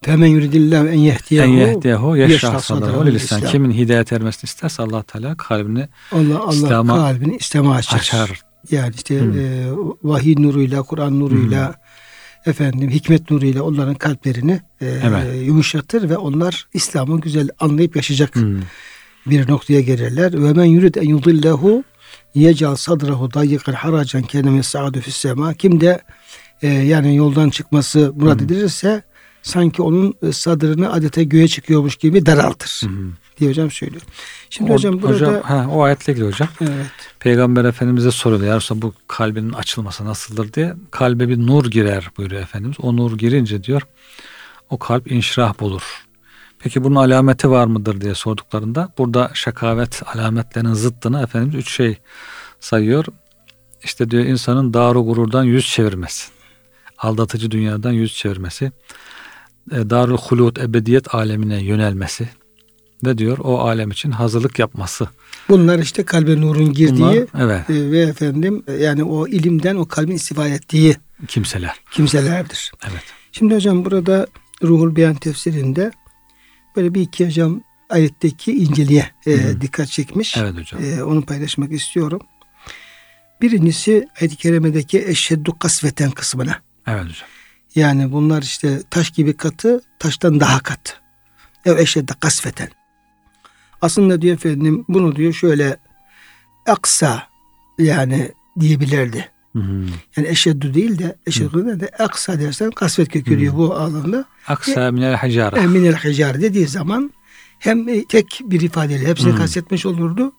Femen 0.02 0.28
yuridillahu 0.28 0.88
en 0.88 0.92
En 0.92 0.98
yehdiyehu 0.98 1.50
yehdiyehu 1.54 2.18
yeşrah 2.18 2.32
yeşrah 2.34 2.60
sadrahu 2.60 2.86
sadrahu 2.86 3.06
lil 3.06 3.16
İslam. 3.16 3.40
İslam. 3.40 3.52
Kimin 3.52 3.72
hidayet 3.72 4.14
ermesini 4.14 4.44
isterse 4.48 4.84
Allah 4.84 5.04
Teala 5.04 5.38
kalbini 5.38 5.88
Allah 6.12 6.40
Allah 6.40 6.54
İslam'a 6.54 6.96
kalbini 6.96 7.38
İslam'a 7.38 7.76
açar. 7.76 7.98
açar. 8.00 8.42
Yani 8.72 8.94
işte 8.96 9.22
Hmm. 9.22 9.40
e, 9.40 9.68
vahiy 10.04 10.36
nuruyla, 10.40 10.82
Kur'an 10.84 11.20
nuruyla, 11.20 11.74
efendim 12.46 12.90
hikmet 12.90 13.32
nuruyla 13.32 13.64
onların 13.64 13.96
kalplerini 13.96 14.52
e, 14.82 14.86
Evet. 15.04 15.48
yumuşatır 15.48 16.10
ve 16.10 16.18
onlar 16.18 16.68
İslam'ı 16.74 17.22
güzel 17.22 17.50
anlayıp 17.60 17.96
yaşayacak 17.96 18.36
Hmm. 18.36 18.60
bir 19.26 19.50
noktaya 19.50 19.82
gelirler. 19.82 20.34
Ve 20.44 20.54
men 20.54 20.66
yurid 20.66 20.96
en 20.96 21.10
yudillehu 21.10 21.84
yecal 22.36 22.76
sadrahu 22.76 23.34
dayyikan 23.34 23.74
haracan 23.74 24.22
kendime 24.24 24.64
saadu 24.64 25.02
fis 25.02 25.16
sema. 25.16 25.54
Kim 25.54 25.82
de 25.82 26.02
e, 26.62 26.68
yani 26.68 27.16
yoldan 27.16 27.50
çıkması 27.50 28.14
murad 28.16 28.40
edilirse 28.40 29.04
sanki 29.42 29.82
onun 29.82 30.14
e, 30.28 30.32
sadrını 30.32 30.92
adeta 30.94 31.24
göğe 31.24 31.48
çıkıyormuş 31.48 31.96
gibi 31.96 32.26
daraltır 32.26 32.82
Hmm. 32.88 33.12
Diye 33.38 33.50
hocam 33.50 33.72
söylüyor. 33.72 34.02
Şimdi 34.50 34.72
O- 34.72 34.76
hocam 34.76 35.02
burada 35.02 35.42
ha, 35.50 35.68
o 35.72 35.84
ayetle 35.84 36.14
ilgili 36.14 36.28
hocam. 36.28 36.48
evet 36.62 36.86
Peygamber 37.20 37.66
Efendimiz'e 37.66 38.12
soruyor. 38.12 38.44
Ya 38.44 38.56
Resulallah, 38.56 38.82
bu 38.82 38.94
kalbinin 39.08 39.54
açılması 39.54 40.06
nasıldır 40.06 40.54
diye. 40.54 40.74
Kalbe 40.92 41.30
bir 41.30 41.38
nur 41.38 41.66
girer 41.66 42.10
buyuruyor 42.18 42.42
Efendimiz. 42.42 42.78
O 42.82 42.98
nur 42.98 43.18
girince 43.18 43.64
diyor 43.64 43.82
o 44.70 44.80
kalp 44.80 45.12
inşirah 45.12 45.60
bulur. 45.60 46.06
Peki 46.60 46.84
bunun 46.84 46.96
alameti 46.96 47.50
var 47.50 47.66
mıdır 47.66 48.02
diye 48.02 48.16
sorduklarında 48.16 48.94
burada 48.98 49.32
şakavet 49.34 50.02
alametlerinin 50.16 50.74
zıttını 50.74 51.22
Efendimiz 51.22 51.56
üç 51.56 51.72
şey 51.72 51.98
sayıyor. 52.60 53.06
İşte 53.84 54.12
diyor 54.12 54.24
insanın 54.24 54.74
daru 54.74 55.06
gururdan 55.06 55.44
yüz 55.44 55.68
çevirmesi. 55.68 56.32
Aldatıcı 56.98 57.52
dünyadan 57.52 57.92
yüz 57.92 58.14
çevirmesi. 58.16 58.72
E, 59.72 59.90
Darul 59.90 60.18
hulut 60.18 60.60
ebediyet 60.60 61.16
alemine 61.16 61.64
yönelmesi. 61.64 62.30
Ve 63.06 63.18
diyor 63.18 63.38
o 63.44 63.60
alem 63.60 63.92
için 63.92 64.12
hazırlık 64.12 64.60
yapması. 64.60 65.08
bunlar 65.50 65.80
işte 65.80 66.04
kalbe 66.06 66.42
nurun 66.42 66.74
girdiği 66.74 67.00
Bunlar, 67.00 67.28
evet 67.40 67.70
e, 67.70 67.92
ve 67.92 68.00
efendim 68.00 68.64
e, 68.68 68.74
yani 68.74 69.04
o 69.04 69.28
ilimden 69.28 69.76
o 69.76 69.88
kalbin 69.88 70.16
istifade 70.16 70.54
ettiği 70.54 70.96
kimseler. 71.28 71.76
kimselerdir. 71.92 72.72
Evet. 72.92 73.04
Şimdi 73.32 73.56
hocam 73.56 73.86
burada 73.86 74.28
Ruhul 74.64 74.96
Beyan 74.96 75.16
tefsirinde 75.16 75.92
böyle 76.76 76.94
bir 76.94 77.02
iki 77.02 77.26
hocam 77.26 77.62
ayetteki 77.90 78.52
inceliğe 78.52 79.12
e, 79.28 79.32
Hı. 79.32 79.62
dikkat 79.62 79.88
çekmiş. 79.88 80.38
Evet 80.38 80.54
hocam. 80.58 80.84
E, 80.84 81.04
onu 81.04 81.22
paylaşmak 81.22 81.72
istiyorum. 81.72 82.22
Birincisi 83.42 84.08
ayet-i 84.22 84.36
kerimedeki 84.36 85.08
eşheddu 85.08 85.60
kasveten 85.60 86.12
kısmına. 86.12 86.60
Evet 86.88 87.04
hocam. 87.04 87.28
Yani 87.76 88.12
bunlar 88.12 88.42
işte 88.42 88.82
taş 88.90 89.10
gibi 89.10 89.38
katı, 89.38 89.82
taştan 90.00 90.40
daha 90.40 90.60
katı. 90.60 90.94
Ev 91.66 91.78
eşhedde 91.78 92.14
kasveten. 92.20 92.70
Aslında 93.86 94.22
diyor 94.22 94.36
efendim 94.36 94.86
bunu 94.90 95.16
diyor 95.16 95.34
şöyle 95.34 95.78
aksa 96.66 97.24
yani 97.80 98.32
diyebilirdi. 98.60 99.30
Hı. 99.54 99.60
Yani 100.18 100.28
eşheddu 100.28 100.74
değil 100.74 101.00
de 101.00 101.16
eşheddu 101.28 101.80
de 101.80 101.90
aksa 102.00 102.40
dersen 102.40 102.72
kasvet 102.72 103.10
kökü 103.10 103.40
diyor 103.40 103.54
bu 103.58 103.74
alanda. 103.74 104.26
Aksa 104.48 104.92
minel 104.92 105.14
hacara. 105.14 105.58
E, 105.58 105.68
minel 105.68 105.96
hicar 105.96 106.42
dediği 106.42 106.68
zaman 106.68 107.14
hem 107.60 107.90
e, 107.90 108.06
tek 108.06 108.42
bir 108.44 108.62
ifadeyle 108.62 109.08
hepsini 109.08 109.32
Hmm. 109.32 109.38
kastetmiş 109.38 109.86
olurdu 109.86 110.34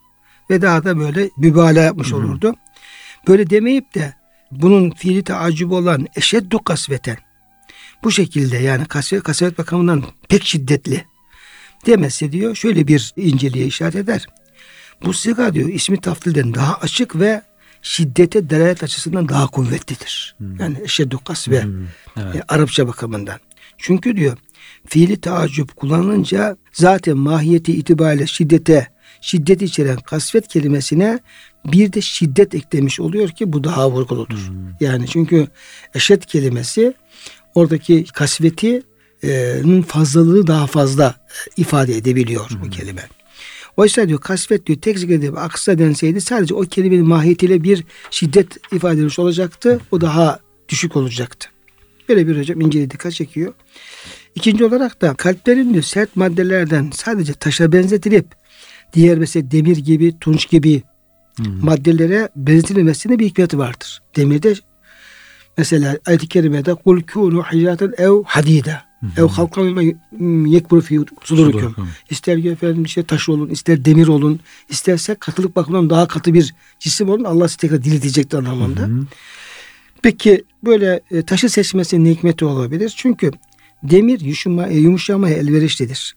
ve 0.50 0.62
daha 0.62 0.84
da 0.84 0.98
böyle 0.98 1.30
mübalağa 1.36 1.82
yapmış 1.82 2.10
Hmm. 2.10 2.18
olurdu. 2.18 2.54
Böyle 3.28 3.50
demeyip 3.50 3.94
de 3.94 4.14
bunun 4.50 4.90
fiili 4.90 5.22
taaccübü 5.24 5.74
olan 5.74 6.06
eşeddu 6.16 6.64
kasveten 6.64 7.16
bu 8.04 8.10
şekilde 8.10 8.56
yani 8.56 8.84
kasvet, 8.84 9.22
kasvet 9.22 9.58
bakımından 9.58 10.02
pek 10.28 10.44
şiddetli 10.44 11.04
demesi 11.86 12.32
diyor 12.32 12.54
şöyle 12.54 12.88
bir 12.88 13.12
inceliğe 13.16 13.66
işaret 13.66 13.94
eder. 13.94 14.26
Bu 15.04 15.12
siga 15.12 15.54
diyor 15.54 15.68
ismi 15.68 16.00
taftilden 16.00 16.54
daha 16.54 16.74
açık 16.74 17.20
ve 17.20 17.42
şiddete 17.82 18.50
delalet 18.50 18.82
açısından 18.82 19.28
daha 19.28 19.46
kuvvetlidir. 19.46 20.34
Hmm. 20.38 20.60
Yani 20.60 20.76
eşeddu 20.84 21.20
kasve 21.24 21.62
Hı, 21.62 21.72
Evet. 22.16 22.36
e, 22.36 22.42
Arapça 22.48 22.88
bakımından. 22.88 23.38
Çünkü 23.78 24.16
diyor 24.16 24.36
fiili 24.86 25.20
taaccüp 25.20 25.76
kullanılınca 25.76 26.56
zaten 26.72 27.16
mahiyeti 27.16 27.72
itibariyle 27.72 28.26
şiddete, 28.26 28.88
şiddet 29.20 29.62
içeren 29.62 29.96
kasvet 29.96 30.48
kelimesine 30.48 31.18
bir 31.64 31.92
de 31.92 32.00
şiddet 32.00 32.54
eklemiş 32.54 33.00
oluyor 33.00 33.28
ki 33.28 33.52
bu 33.52 33.64
daha 33.64 33.90
vurguludur. 33.90 34.48
Hmm. 34.48 34.56
Yani 34.80 35.06
çünkü 35.06 35.48
eşet 35.94 36.26
kelimesi 36.26 36.94
oradaki 37.54 38.04
kasveti 38.04 38.82
fazlalığı 39.82 40.46
daha 40.46 40.66
fazla 40.66 41.06
e, 41.06 41.62
ifade 41.62 41.96
edebiliyor 41.96 42.50
bu 42.64 42.70
kelime. 42.70 43.02
Oysa 43.76 44.08
diyor 44.08 44.20
kasvet 44.20 44.66
diyor 44.66 44.80
tek 44.80 44.98
zikredip 44.98 45.38
aksa 45.38 45.78
denseydi 45.78 46.20
sadece 46.20 46.54
o 46.54 46.60
kelimenin 46.60 47.08
mahiyetiyle 47.08 47.62
bir 47.62 47.84
şiddet 48.10 48.72
ifade 48.72 48.94
edilmiş 48.94 49.18
olacaktı. 49.18 49.80
O 49.92 50.00
daha 50.00 50.38
düşük 50.68 50.96
olacaktı. 50.96 51.48
Böyle 52.08 52.28
bir 52.28 52.38
hocam 52.38 52.60
inceli 52.60 52.90
dikkat 52.90 53.12
çekiyor. 53.12 53.54
İkinci 54.34 54.64
olarak 54.64 55.02
da 55.02 55.14
kalplerin 55.14 55.72
diyor 55.72 55.84
sert 55.84 56.16
maddelerden 56.16 56.90
sadece 56.94 57.32
taşa 57.32 57.72
benzetilip 57.72 58.26
diğer 58.92 59.18
mesela 59.18 59.50
demir 59.50 59.76
gibi, 59.76 60.18
tunç 60.18 60.48
gibi 60.48 60.82
Hı. 61.38 61.42
maddelere 61.62 62.28
benzetilmesine 62.36 63.18
bir 63.18 63.26
hikmeti 63.26 63.58
vardır. 63.58 64.02
Demirde 64.16 64.54
mesela 65.58 65.98
ayet-i 66.06 66.28
kerimede 66.28 66.74
kul 66.74 67.00
kûnû 67.00 67.42
ev 67.98 68.24
hadida 68.26 68.85
ev 69.16 69.26
halkan 69.26 69.94
yekburu 70.46 70.80
fi. 70.80 71.00
Sudurikum. 71.24 71.74
İster 72.10 72.52
efendim 72.52 72.84
işte 72.84 73.02
taş 73.02 73.28
olun, 73.28 73.48
ister 73.48 73.84
demir 73.84 74.06
olun, 74.06 74.40
isterse 74.68 75.14
katılık 75.14 75.56
bakımından 75.56 75.90
daha 75.90 76.08
katı 76.08 76.34
bir 76.34 76.54
cisim 76.78 77.08
olun. 77.08 77.24
Allah 77.24 77.48
sizi 77.48 77.58
tekrar 77.58 77.84
diriltecektir 77.84 78.38
anlamında. 78.38 78.80
Hı. 78.80 79.06
Peki 80.02 80.44
böyle 80.64 81.00
e, 81.10 81.22
taşı 81.22 81.48
seçmesinin 81.48 82.04
ne 82.04 82.10
hikmeti 82.10 82.44
olabilir? 82.44 82.94
Çünkü 82.96 83.30
demir 83.82 84.20
yumuşama, 84.20 84.66
e, 84.66 84.76
yumuşamaya 84.76 85.36
elverişlidir. 85.36 86.16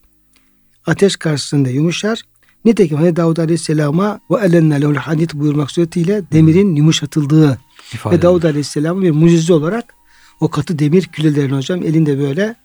Ateş 0.86 1.16
karşısında 1.16 1.70
yumuşar. 1.70 2.22
Nitekim 2.66 2.98
hani 2.98 3.16
Davud 3.16 3.38
Aleyhisselam'a 3.38 4.20
ve 4.32 4.46
elenne 4.46 4.82
lehul 4.82 4.96
hadid 4.96 5.30
buyurmak 5.34 5.72
suretiyle 5.72 6.24
demirin 6.32 6.76
yumuşatıldığı 6.76 7.60
İfade 7.94 8.18
ve 8.18 8.22
Davud 8.22 8.44
Aleyhisselam'ın 8.44 9.04
bir 9.04 9.12
mucize 9.12 9.54
olarak 9.54 9.94
o 10.40 10.50
katı 10.50 10.80
demir 10.80 11.04
külelerini 11.04 11.56
hocam 11.56 11.84
elinde 11.84 12.20
böyle 12.20 12.56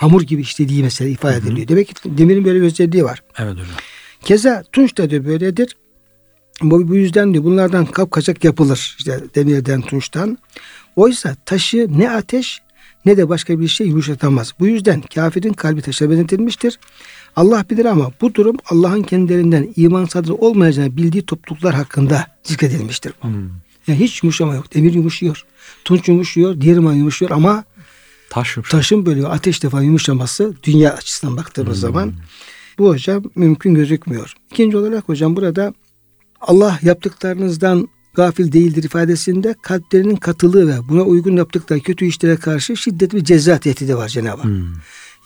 hamur 0.00 0.22
gibi 0.22 0.42
işlediği 0.42 0.82
mesela 0.82 1.10
ifade 1.10 1.36
ediliyor. 1.36 1.58
Hı 1.58 1.62
hı. 1.62 1.68
Demek 1.68 1.88
ki 1.88 1.94
demirin 2.04 2.44
böyle 2.44 2.60
bir 2.60 2.66
özelliği 2.66 3.04
var. 3.04 3.22
Evet 3.38 3.52
hocam. 3.52 3.66
Keza 4.24 4.64
tunç 4.72 4.98
da 4.98 5.10
diyor 5.10 5.24
böyledir. 5.24 5.76
Bu, 6.62 6.88
bu 6.88 6.96
yüzden 6.96 7.32
diyor 7.32 7.44
bunlardan 7.44 7.86
kapkaçak 7.86 8.44
yapılır. 8.44 8.96
İşte 8.98 9.20
demirden, 9.34 9.82
tunçtan. 9.82 10.38
Oysa 10.96 11.34
taşı 11.46 11.86
ne 11.98 12.10
ateş 12.10 12.60
ne 13.04 13.16
de 13.16 13.28
başka 13.28 13.60
bir 13.60 13.68
şey 13.68 13.86
yumuşatamaz. 13.86 14.52
Bu 14.60 14.66
yüzden 14.66 15.00
kafirin 15.14 15.52
kalbi 15.52 15.82
taşa 15.82 16.10
benzetilmiştir. 16.10 16.78
Allah 17.36 17.64
bilir 17.70 17.84
ama 17.84 18.10
bu 18.20 18.34
durum 18.34 18.56
Allah'ın 18.70 19.02
kendilerinden 19.02 19.72
iman 19.76 20.04
sadır 20.04 20.30
olmayacağını 20.30 20.96
bildiği 20.96 21.26
topluluklar 21.26 21.74
hakkında 21.74 22.26
zikredilmiştir. 22.42 23.12
Hmm. 23.20 23.48
Yani 23.86 24.00
hiç 24.00 24.22
yumuşama 24.22 24.54
yok. 24.54 24.74
Demir 24.74 24.94
yumuşuyor. 24.94 25.44
Tunç 25.84 26.08
yumuşuyor. 26.08 26.60
Diğer 26.60 26.76
iman 26.76 26.94
yumuşuyor 26.94 27.30
ama 27.30 27.64
Taş 28.30 28.58
taşın 28.70 29.06
böyle 29.06 29.26
ateş 29.26 29.62
defa 29.62 29.82
yumuşaması 29.82 30.54
dünya 30.62 30.94
açısından 30.94 31.36
baktığımız 31.36 31.74
hmm. 31.74 31.80
zaman 31.80 32.12
bu 32.78 32.88
hocam 32.88 33.22
mümkün 33.34 33.74
gözükmüyor. 33.74 34.34
İkinci 34.50 34.76
olarak 34.76 35.08
hocam 35.08 35.36
burada 35.36 35.74
Allah 36.40 36.78
yaptıklarınızdan 36.82 37.88
gafil 38.14 38.52
değildir 38.52 38.82
ifadesinde 38.82 39.54
kalplerinin 39.62 40.16
katılığı 40.16 40.68
ve 40.68 40.88
buna 40.88 41.02
uygun 41.02 41.36
yaptıkları 41.36 41.80
kötü 41.80 42.04
işlere 42.04 42.36
karşı 42.36 42.76
şiddetli 42.76 43.16
bir 43.16 43.24
ceza 43.24 43.58
tehdidi 43.58 43.96
var 43.96 44.08
Cenab-ı 44.08 44.36
Hak. 44.36 44.44
Hmm. 44.44 44.66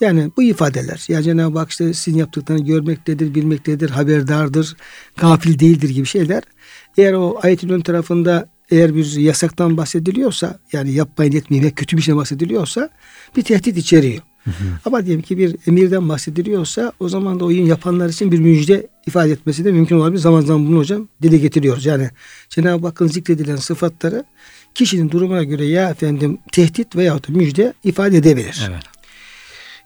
Yani 0.00 0.30
bu 0.37 0.42
ifadeler 0.42 1.04
yani 1.08 1.25
Cenab-ı 1.25 1.58
Hak 1.58 1.70
işte 1.70 1.94
sizin 1.94 2.18
yaptıklarını 2.18 2.64
görmektedir, 2.64 3.34
bilmektedir, 3.34 3.90
haberdardır, 3.90 4.76
gafil 5.16 5.58
değildir 5.58 5.88
gibi 5.88 6.06
şeyler. 6.06 6.42
Eğer 6.96 7.12
o 7.12 7.38
ayetin 7.42 7.68
ön 7.68 7.80
tarafında 7.80 8.53
eğer 8.75 8.95
bir 8.95 9.16
yasaktan 9.16 9.76
bahsediliyorsa 9.76 10.59
yani 10.73 10.93
yapmayın 10.93 11.33
etmeyin 11.33 11.71
kötü 11.71 11.97
bir 11.97 12.02
şey 12.02 12.16
bahsediliyorsa 12.16 12.88
bir 13.37 13.43
tehdit 13.43 13.76
içeriyor. 13.76 14.23
Hı 14.45 14.50
hı. 14.50 14.54
Ama 14.85 15.07
diyelim 15.07 15.23
ki 15.23 15.38
bir 15.38 15.57
emirden 15.66 16.09
bahsediliyorsa 16.09 16.93
o 17.00 17.09
zaman 17.09 17.40
da 17.40 17.45
oyun 17.45 17.66
yapanlar 17.66 18.09
için 18.09 18.33
bir 18.33 18.38
müjde 18.38 18.87
ifade 19.07 19.33
etmesi 19.33 19.64
de 19.64 19.73
mümkün 19.73 19.97
olabilir. 19.97 20.21
Zaman 20.21 20.40
zaman 20.40 20.66
bunu 20.66 20.78
hocam 20.78 21.09
dile 21.23 21.37
getiriyoruz. 21.37 21.87
Yani 21.87 22.11
Cenab-ı 22.49 22.87
Hakk'ın 22.87 23.07
zikredilen 23.07 23.57
sıfatları 23.57 24.25
kişinin 24.75 25.11
durumuna 25.11 25.45
göre 25.45 25.64
ya 25.64 25.90
efendim 25.90 26.38
tehdit 26.52 26.97
veya 26.97 27.14
da 27.14 27.28
müjde 27.28 27.73
ifade 27.85 28.16
edebilir. 28.16 28.69
Evet. 28.71 28.83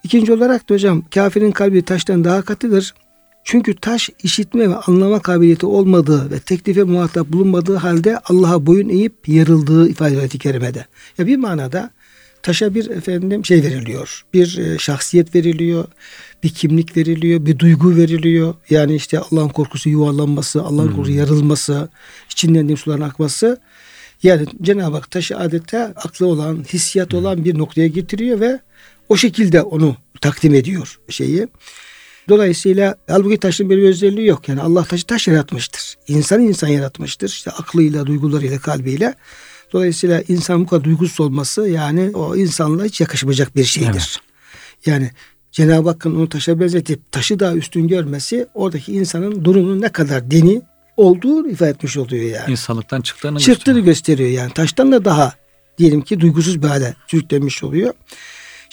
İkinci 0.02 0.33
olarak 0.33 0.68
da 0.68 0.75
hocam 0.75 1.04
kafirin 1.14 1.52
kalbi 1.52 1.83
taştan 1.83 2.25
daha 2.25 2.42
katıdır. 2.42 2.95
Çünkü 3.50 3.76
taş 3.76 4.11
işitme 4.23 4.71
ve 4.71 4.76
anlama 4.76 5.23
kabiliyeti 5.23 5.67
olmadığı 5.67 6.31
ve 6.31 6.40
teklife 6.40 6.83
muhatap 6.83 7.28
bulunmadığı 7.28 7.76
halde 7.76 8.19
Allah'a 8.19 8.67
boyun 8.67 8.88
eğip 8.88 9.28
yarıldığı 9.28 9.88
ifade 9.88 10.17
edildi 10.17 10.38
kerimede. 10.38 10.87
Ya 11.19 11.26
bir 11.26 11.37
manada 11.37 11.90
taşa 12.43 12.75
bir 12.75 12.90
efendim 12.90 13.45
şey 13.45 13.62
veriliyor. 13.62 14.25
Bir 14.35 14.59
e, 14.59 14.78
şahsiyet 14.78 15.35
veriliyor. 15.35 15.85
Bir 16.43 16.49
kimlik 16.49 16.97
veriliyor. 16.97 17.47
Bir 17.47 17.59
duygu 17.59 17.97
veriliyor. 17.97 18.55
Yani 18.71 18.95
işte 18.95 19.19
Allah'ın 19.19 19.49
korkusu 19.49 19.88
yuvarlanması, 19.88 20.62
Allah'ın 20.62 20.88
hmm. 20.88 20.97
korkusu 20.97 21.12
yarılması, 21.12 21.88
içinden 22.31 22.75
suların 22.75 23.00
akması. 23.00 23.61
Yani 24.23 24.47
Cenab-ı 24.62 24.97
Hak 24.97 25.11
taşı 25.11 25.38
adeta 25.38 25.93
aklı 25.97 26.26
olan, 26.26 26.64
hissiyat 26.73 27.12
hmm. 27.12 27.19
olan 27.19 27.45
bir 27.45 27.59
noktaya 27.59 27.88
getiriyor 27.88 28.40
ve 28.40 28.61
o 29.09 29.17
şekilde 29.17 29.62
onu 29.62 29.97
takdim 30.21 30.55
ediyor 30.55 31.00
şeyi. 31.09 31.49
Dolayısıyla 32.28 32.97
halbuki 33.08 33.38
taşın 33.38 33.70
bir 33.70 33.78
özelliği 33.78 34.26
yok. 34.26 34.49
Yani 34.49 34.61
Allah 34.61 34.85
taşı 34.85 35.06
taş 35.06 35.28
yaratmıştır. 35.28 35.94
İnsanı 36.08 36.42
insan 36.42 36.68
yaratmıştır. 36.68 37.28
İşte 37.28 37.50
aklıyla, 37.50 38.06
duygularıyla, 38.06 38.58
kalbiyle. 38.58 39.14
Dolayısıyla 39.73 40.23
insan 40.28 40.61
bu 40.64 40.66
kadar 40.66 40.85
duygusuz 40.85 41.20
olması 41.20 41.68
yani 41.68 42.11
o 42.14 42.37
insanla 42.37 42.85
hiç 42.85 43.00
yakışmayacak 43.00 43.56
bir 43.56 43.64
şeydir. 43.64 43.90
Evet. 43.90 44.16
Yani 44.87 45.11
Cenab-ı 45.52 45.88
Hakk'ın 45.88 46.14
onu 46.14 46.28
taşa 46.28 46.61
benzetip 46.61 47.12
taşı 47.12 47.40
daha 47.40 47.54
üstün 47.54 47.88
görmesi 47.88 48.47
oradaki 48.54 48.92
insanın 48.92 49.44
durumunun 49.44 49.80
ne 49.80 49.88
kadar 49.88 50.30
deni 50.30 50.62
olduğu 50.97 51.49
ifade 51.49 51.70
etmiş 51.70 51.97
oluyor 51.97 52.25
yani. 52.25 52.50
İnsanlıktan 52.50 53.00
çıktığını, 53.00 53.38
çıktığını 53.38 53.80
gösteriyor. 53.80 53.85
gösteriyor 53.85 54.30
yani. 54.30 54.53
Taştan 54.53 54.92
da 54.92 55.05
daha 55.05 55.35
diyelim 55.79 56.00
ki 56.00 56.20
duygusuz 56.20 56.62
bir 56.62 56.68
hale 56.68 56.94
sürüklenmiş 57.07 57.62
oluyor. 57.62 57.94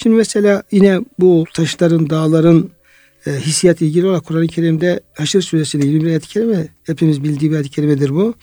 Şimdi 0.02 0.16
mesela 0.16 0.62
yine 0.72 1.00
bu 1.18 1.44
taşların, 1.54 2.10
dağların 2.10 2.70
e, 3.26 3.30
hissiyat 3.30 3.82
ilgili 3.82 4.06
olarak 4.06 4.24
Kur'an-ı 4.24 4.46
Kerim'de 4.46 5.00
Haşr 5.14 5.40
suresinde 5.40 5.86
21 5.86 6.06
ayet-i 6.06 6.28
kerime 6.28 6.68
hepimiz 6.84 7.24
bildiği 7.24 7.50
bir 7.50 7.56
ayet-i 7.56 7.70
kerimedir 7.70 8.10
bu. 8.10 8.34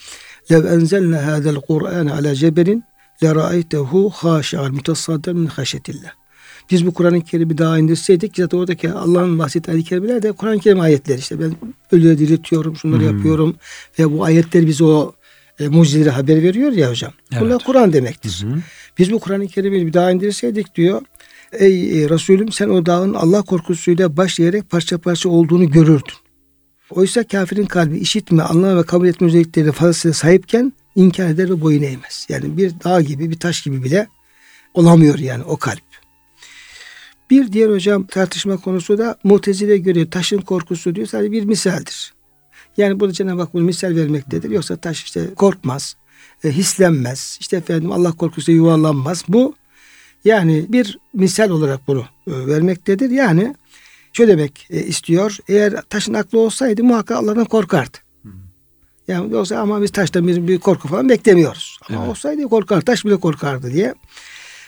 Lev 0.51 0.65
enzelne 0.65 1.17
hadel 1.17 1.55
Kur'an 1.55 2.05
ala 2.05 2.35
cebelin 2.35 2.83
le 3.23 3.35
ra'aytehu 3.35 4.09
haşi'an 4.09 4.73
mutasadden 4.73 5.35
min 5.35 5.47
haşetillah. 5.47 6.11
Biz 6.71 6.85
bu 6.85 6.93
Kur'an-ı 6.93 7.23
Kerim'i 7.23 7.57
daha 7.57 7.79
indirseydik 7.79 8.35
zaten 8.37 8.57
oradaki 8.57 8.91
Allah'ın 8.91 9.39
bahsettiği 9.39 9.73
ayet-i 9.73 9.89
kerimeler 9.89 10.23
de 10.23 10.31
Kur'an-ı 10.31 10.59
Kerim 10.59 10.79
ayetleri 10.79 11.19
işte 11.19 11.39
ben 11.39 11.55
ölüleri 11.91 12.17
diriltiyorum 12.17 12.75
şunları 12.75 13.01
hmm. 13.01 13.17
yapıyorum 13.17 13.55
ve 13.99 14.11
bu 14.11 14.23
ayetler 14.23 14.67
bize 14.67 14.83
o 14.83 15.13
e, 15.59 15.67
mucizeleri 15.67 16.09
haber 16.09 16.43
veriyor 16.43 16.71
ya 16.71 16.89
hocam. 16.89 17.11
Evet. 17.31 17.41
Bunlar 17.43 17.63
Kur'an 17.63 17.93
demektir. 17.93 18.45
Hı 18.45 18.55
Biz 18.97 19.11
bu 19.11 19.19
Kur'an-ı 19.19 19.47
Kerim'i 19.47 19.87
bir 19.87 19.93
daha 19.93 20.11
indirseydik 20.11 20.75
diyor 20.75 21.01
Ey 21.59 22.03
e, 22.03 22.09
Resulüm 22.09 22.51
sen 22.51 22.69
o 22.69 22.85
dağın 22.85 23.13
Allah 23.13 23.41
korkusuyla 23.41 24.17
başlayarak 24.17 24.69
parça 24.69 24.97
parça 24.97 25.29
olduğunu 25.29 25.71
görürdün. 25.71 26.13
Oysa 26.89 27.23
kafirin 27.23 27.65
kalbi 27.65 27.97
işitme, 27.97 28.43
anlama 28.43 28.77
ve 28.77 28.85
kabul 28.85 29.07
etme 29.07 29.27
özellikleri 29.27 29.71
fazlasıyla 29.71 30.13
sahipken 30.13 30.73
inkar 30.95 31.29
eder 31.29 31.49
ve 31.49 31.61
boyun 31.61 31.81
eğmez. 31.81 32.25
Yani 32.29 32.57
bir 32.57 32.71
dağ 32.83 33.01
gibi, 33.01 33.29
bir 33.29 33.39
taş 33.39 33.61
gibi 33.61 33.83
bile 33.83 34.07
olamıyor 34.73 35.19
yani 35.19 35.43
o 35.43 35.57
kalp. 35.57 35.83
Bir 37.29 37.51
diğer 37.51 37.69
hocam 37.69 38.05
tartışma 38.05 38.57
konusu 38.57 38.97
da 38.97 39.17
mutezile 39.23 39.77
göre 39.77 40.09
taşın 40.09 40.41
korkusu 40.41 40.95
diyor 40.95 41.07
sadece 41.07 41.31
bir 41.31 41.43
misaldir. 41.43 42.13
Yani 42.77 42.99
burada 42.99 43.13
Cenab-ı 43.13 43.41
Hak 43.41 43.53
bunu 43.53 43.63
misal 43.63 43.95
vermektedir. 43.95 44.49
Yoksa 44.49 44.77
taş 44.77 45.03
işte 45.03 45.33
korkmaz, 45.35 45.95
e, 46.43 46.51
hislenmez, 46.51 47.37
işte 47.41 47.57
efendim 47.57 47.91
Allah 47.91 48.11
korkusu 48.11 48.51
yuvarlanmaz. 48.51 49.23
Bu 49.27 49.55
yani 50.25 50.65
bir 50.69 50.97
misal 51.13 51.49
olarak 51.49 51.88
bunu 51.88 52.05
e, 52.27 52.47
vermektedir. 52.47 53.09
Yani 53.09 53.55
şöyle 54.13 54.31
demek 54.31 54.67
e, 54.69 54.83
istiyor. 54.83 55.38
Eğer 55.47 55.81
taşın 55.81 56.13
aklı 56.13 56.39
olsaydı 56.39 56.83
muhakkak 56.83 57.17
Allah'tan 57.17 57.45
korkardı. 57.45 57.97
Yani 59.07 59.33
yoksa 59.33 59.59
ama 59.59 59.81
biz 59.81 59.91
taştan 59.91 60.27
bir, 60.27 60.47
bir 60.47 60.59
korku 60.59 60.88
falan 60.88 61.09
beklemiyoruz. 61.09 61.79
Ama 61.89 61.99
evet. 61.99 62.09
olsaydı 62.09 62.43
korkar, 62.43 62.81
taş 62.81 63.05
bile 63.05 63.17
korkardı 63.19 63.73
diye. 63.73 63.95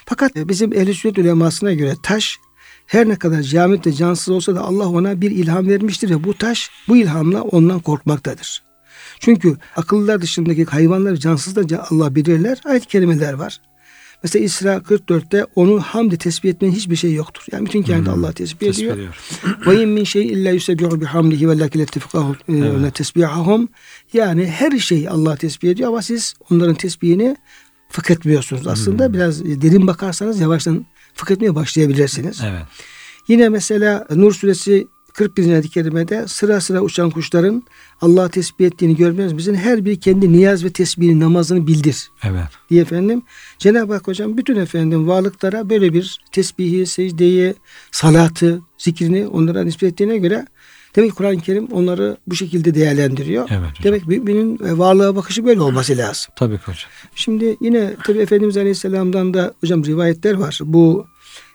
Fakat 0.05 0.37
e, 0.37 0.49
bizim 0.49 0.73
ehl 0.73 0.93
sünnet 0.93 1.17
ulemasına 1.17 1.73
göre 1.73 1.93
taş 2.03 2.37
her 2.87 3.09
ne 3.09 3.15
kadar 3.15 3.41
camit 3.41 3.87
ve 3.87 3.93
cansız 3.93 4.29
olsa 4.29 4.55
da 4.55 4.61
Allah 4.61 4.89
ona 4.89 5.21
bir 5.21 5.31
ilham 5.31 5.67
vermiştir 5.67 6.09
ve 6.09 6.23
bu 6.23 6.33
taş 6.37 6.69
bu 6.87 6.97
ilhamla 6.97 7.41
ondan 7.41 7.79
korkmaktadır. 7.79 8.63
Çünkü 9.19 9.57
akıllılar 9.75 10.21
dışındaki 10.21 10.65
hayvanlar 10.65 11.15
cansız 11.15 11.55
da 11.55 11.87
Allah 11.89 12.15
bilirler. 12.15 12.61
Ayet-i 12.65 12.87
kerimeler 12.87 13.33
var. 13.33 13.61
Mesela 14.25 14.45
İsra 14.45 14.75
44'te 14.75 15.45
onu 15.55 15.81
hamdi 15.81 16.17
tesbih 16.17 16.49
etmenin 16.49 16.71
hiçbir 16.71 16.95
şey 16.95 17.13
yoktur. 17.13 17.43
Yani 17.51 17.65
bütün 17.65 17.83
hmm. 17.83 18.09
Allah 18.09 18.31
tesbih 18.31 18.67
ediyor. 18.67 18.97
Ve 19.67 19.83
in 19.83 19.89
min 19.89 20.03
şey 20.03 20.27
illa 20.27 20.51
yusebbihu 20.51 21.01
bihamdihi 21.01 21.49
ve 21.49 21.59
lakin 21.59 21.79
lettifikahu 21.79 22.35
e, 22.49 22.91
tesbihahum. 22.91 23.69
Yani 24.13 24.45
her 24.45 24.79
şey 24.79 25.07
Allah 25.09 25.35
tesbih 25.35 25.69
ediyor 25.69 25.89
ama 25.89 26.01
siz 26.01 26.33
onların 26.51 26.75
tesbihini 26.75 27.37
fıkh 27.89 28.11
etmiyorsunuz. 28.11 28.67
Aslında 28.67 29.05
hmm. 29.05 29.13
biraz 29.13 29.45
derin 29.45 29.87
bakarsanız 29.87 30.39
yavaştan 30.39 30.85
fıkh 31.13 31.31
etmeye 31.31 31.55
başlayabilirsiniz. 31.55 32.41
Evet. 32.43 32.61
Yine 33.27 33.49
mesela 33.49 34.07
Nur 34.15 34.33
suresi 34.33 34.87
41. 35.15 35.51
ayet-i 35.51 35.69
kerimede 35.69 36.27
sıra 36.27 36.61
sıra 36.61 36.81
uçan 36.81 37.09
kuşların 37.09 37.63
Allah 38.01 38.29
tesbih 38.29 38.65
ettiğini 38.65 38.95
görmez 38.95 39.37
bizim 39.37 39.55
her 39.55 39.85
biri 39.85 39.99
kendi 39.99 40.31
niyaz 40.31 40.63
ve 40.63 40.69
tesbihini 40.69 41.19
namazını 41.19 41.67
bildir. 41.67 42.11
Evet. 42.23 42.47
Diye 42.69 42.81
efendim 42.81 43.21
Cenab-ı 43.59 43.93
Hak 43.93 44.07
hocam 44.07 44.37
bütün 44.37 44.55
efendim 44.55 45.07
varlıklara 45.07 45.69
böyle 45.69 45.93
bir 45.93 46.19
tesbihi, 46.31 46.85
secdeyi, 46.85 47.55
salatı, 47.91 48.61
zikrini 48.77 49.27
onlara 49.27 49.63
nispet 49.63 49.93
ettiğine 49.93 50.17
göre 50.17 50.47
demek 50.95 51.15
Kur'an-ı 51.15 51.41
Kerim 51.41 51.65
onları 51.65 52.17
bu 52.27 52.35
şekilde 52.35 52.75
değerlendiriyor. 52.75 53.47
Evet 53.51 53.69
hocam. 53.69 53.83
Demek 53.83 54.07
müminin 54.07 54.59
varlığa 54.79 55.15
bakışı 55.15 55.45
böyle 55.45 55.61
olması 55.61 55.97
lazım. 55.97 56.33
Tabii 56.35 56.57
hocam. 56.57 56.89
Şimdi 57.15 57.57
yine 57.61 57.93
tabii 58.03 58.19
Efendimiz 58.19 58.57
Aleyhisselam'dan 58.57 59.33
da 59.33 59.53
hocam 59.61 59.85
rivayetler 59.85 60.33
var. 60.33 60.59
Bu 60.63 61.05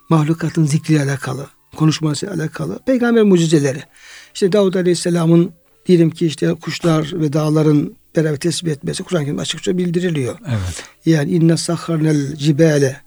mahlukatın 0.09 0.65
zikriyle 0.65 1.03
alakalı 1.03 1.47
konuşması 1.77 2.31
alakalı 2.31 2.79
peygamber 2.87 3.23
mucizeleri. 3.23 3.83
İşte 4.35 4.53
Davud 4.53 4.75
Aleyhisselam'ın 4.75 5.53
diyelim 5.87 6.11
ki 6.11 6.27
işte 6.27 6.55
kuşlar 6.55 7.11
ve 7.13 7.33
dağların 7.33 7.95
beraber 8.17 8.37
tesbih 8.37 8.71
etmesi 8.71 9.03
Kur'an-ı 9.03 9.25
Kerim'de 9.25 9.43
açıkça 9.43 9.79
bildiriliyor. 9.79 10.39
Evet. 10.49 10.85
Yani 11.07 11.31
inne 11.31 11.57
sahharnel 11.57 12.37
cibale 12.37 13.01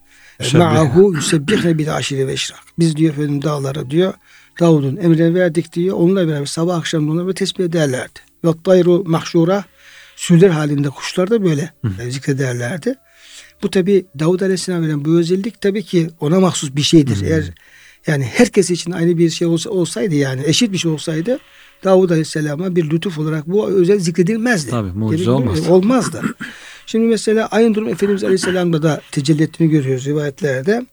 ma'ahu 0.54 1.14
yusebbihne 1.14 1.78
bil 1.78 1.96
aşiri 1.96 2.28
ve 2.28 2.34
işrak. 2.34 2.60
Biz 2.80 2.96
diyor 2.96 3.14
efendim 3.14 3.42
dağlara 3.42 3.90
diyor 3.90 4.14
Davud'un 4.60 4.98
emrine 4.98 5.34
verdik 5.34 5.74
diyor. 5.74 5.98
Onunla 5.98 6.28
beraber 6.28 6.46
sabah 6.46 6.78
akşam 6.78 7.10
onları 7.10 7.34
tesbih 7.34 7.64
ederlerdi. 7.64 8.20
Ve 8.46 8.50
tayru 8.64 9.04
mahşura 9.06 9.64
süller 10.16 10.50
halinde 10.50 10.90
kuşlar 10.90 11.30
da 11.30 11.44
böyle 11.44 11.74
Hı. 11.86 12.12
zikrederlerdi. 12.12 12.96
Bu 13.64 13.70
tabi 13.70 14.06
Davud 14.20 14.40
Aleyhisselam 14.40 14.84
veren 14.84 15.06
bu 15.06 15.18
özellik 15.18 15.62
tabii 15.62 15.84
ki 15.84 16.10
ona 16.20 16.40
mahsus 16.40 16.76
bir 16.76 16.82
şeydir. 16.82 17.22
Hı. 17.22 17.26
Eğer 17.26 17.52
Yani 18.08 18.24
herkes 18.24 18.72
için 18.72 18.92
aynı 18.92 19.18
bir 19.18 19.30
şey 19.30 19.48
olsa, 19.48 19.70
olsaydı 19.70 20.16
yani 20.16 20.42
eşit 20.46 20.72
bir 20.72 20.78
şey 20.78 20.92
olsaydı 20.92 21.40
Davud 21.84 22.10
Aleyhisselam'a 22.10 22.76
bir 22.76 22.90
lütuf 22.90 23.20
olarak 23.20 23.48
bu 23.48 23.68
özel 23.70 24.00
zikredilmezdi. 24.00 24.70
Tabii 24.70 24.92
mucize 24.92 25.32
Yani, 25.32 25.34
olmaz. 25.34 25.70
Olmazdı. 25.70 26.22
Şimdi 26.86 27.08
mesela 27.08 27.48
aynı 27.52 27.76
durum 27.76 27.90
Efendimiz 27.90 28.24
Aleyhisselam'da 28.24 28.84
da 28.84 29.02
tecelli 29.12 29.44
ettiğini 29.44 29.70
görüyoruz 29.70 30.06
rivayetlerde. 30.06 30.86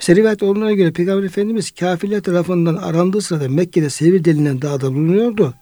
Mesela 0.00 0.16
rivayet 0.20 0.42
olduğuna 0.42 0.72
göre 0.72 0.92
Peygamber 0.92 1.22
Efendimiz 1.22 1.70
kafirler 1.70 2.20
tarafından 2.20 2.74
arandığı 2.74 3.20
sırada 3.20 3.48
Mekke'de 3.48 3.90
Sevir 3.90 4.24
denilen 4.24 4.62
dağda 4.62 4.94
bulunuyordu. 4.94 5.54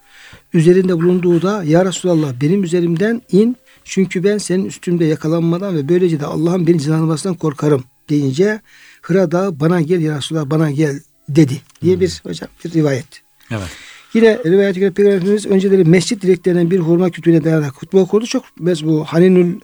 Üzerinde 0.55 0.97
bulunduğu 0.97 1.43
da 1.43 1.65
Ya 1.65 1.85
Resulallah 1.85 2.33
benim 2.43 2.65
üzerimden 2.65 3.23
in 3.33 3.57
çünkü 3.85 4.25
ben 4.25 4.39
senin 4.39 4.65
üstümde 4.65 5.05
yakalanmadan 5.05 5.77
ve 5.77 5.89
böylece 5.89 6.21
de 6.21 6.27
Allah'ın 6.27 6.67
beni 6.67 6.79
cezalandırmasından 6.79 7.37
korkarım 7.37 7.85
deyince 8.09 8.61
Hıra 9.07 9.31
Dağı 9.31 9.61
bana 9.61 9.81
gel 9.81 10.01
Ya 10.01 10.17
Resulallah 10.17 10.51
bana 10.51 10.71
gel 10.71 11.01
dedi 11.29 11.61
diye 11.83 12.01
bir 12.01 12.21
hocam 12.23 12.49
bir 12.65 12.73
rivayet. 12.73 13.23
Evet. 13.51 13.69
Yine 14.15 14.39
rivayete 14.47 14.81
göre 14.81 14.91
Peygamber 14.91 15.17
Efendimiz 15.17 15.47
önceleri 15.47 15.85
mescit 15.85 16.23
direklerinden 16.23 16.71
bir 16.71 16.79
hurma 16.79 17.11
kütüğüne 17.11 17.45
dayanarak 17.45 17.83
hutbe 17.83 17.99
okurdu. 17.99 18.27
Çok 18.27 18.45
bez 18.61 18.87
bu 18.87 19.05
Haninül 19.05 19.61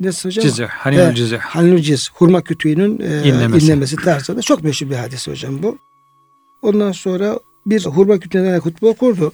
nasıl 0.00 0.28
hocam? 0.28 0.42
Cizih, 0.42 0.66
Haninül 0.66 1.14
Cizih. 1.14 1.38
Haninül 1.38 1.82
Cizih. 1.82 2.10
Hurma 2.14 2.42
kütüğünün 2.42 3.00
e, 3.00 3.28
İnlemesi. 3.28 3.66
inlemesi 3.66 3.96
tarzında 3.96 4.42
çok 4.42 4.64
meşhur 4.64 4.90
bir 4.90 4.96
hadise 4.96 5.30
hocam 5.30 5.62
bu. 5.62 5.78
Ondan 6.62 6.92
sonra 6.92 7.38
bir 7.66 7.84
hurma 7.84 8.18
kütüğüne 8.18 8.42
dayanarak 8.42 8.66
hutbe 8.66 8.86
okurdu. 8.86 9.32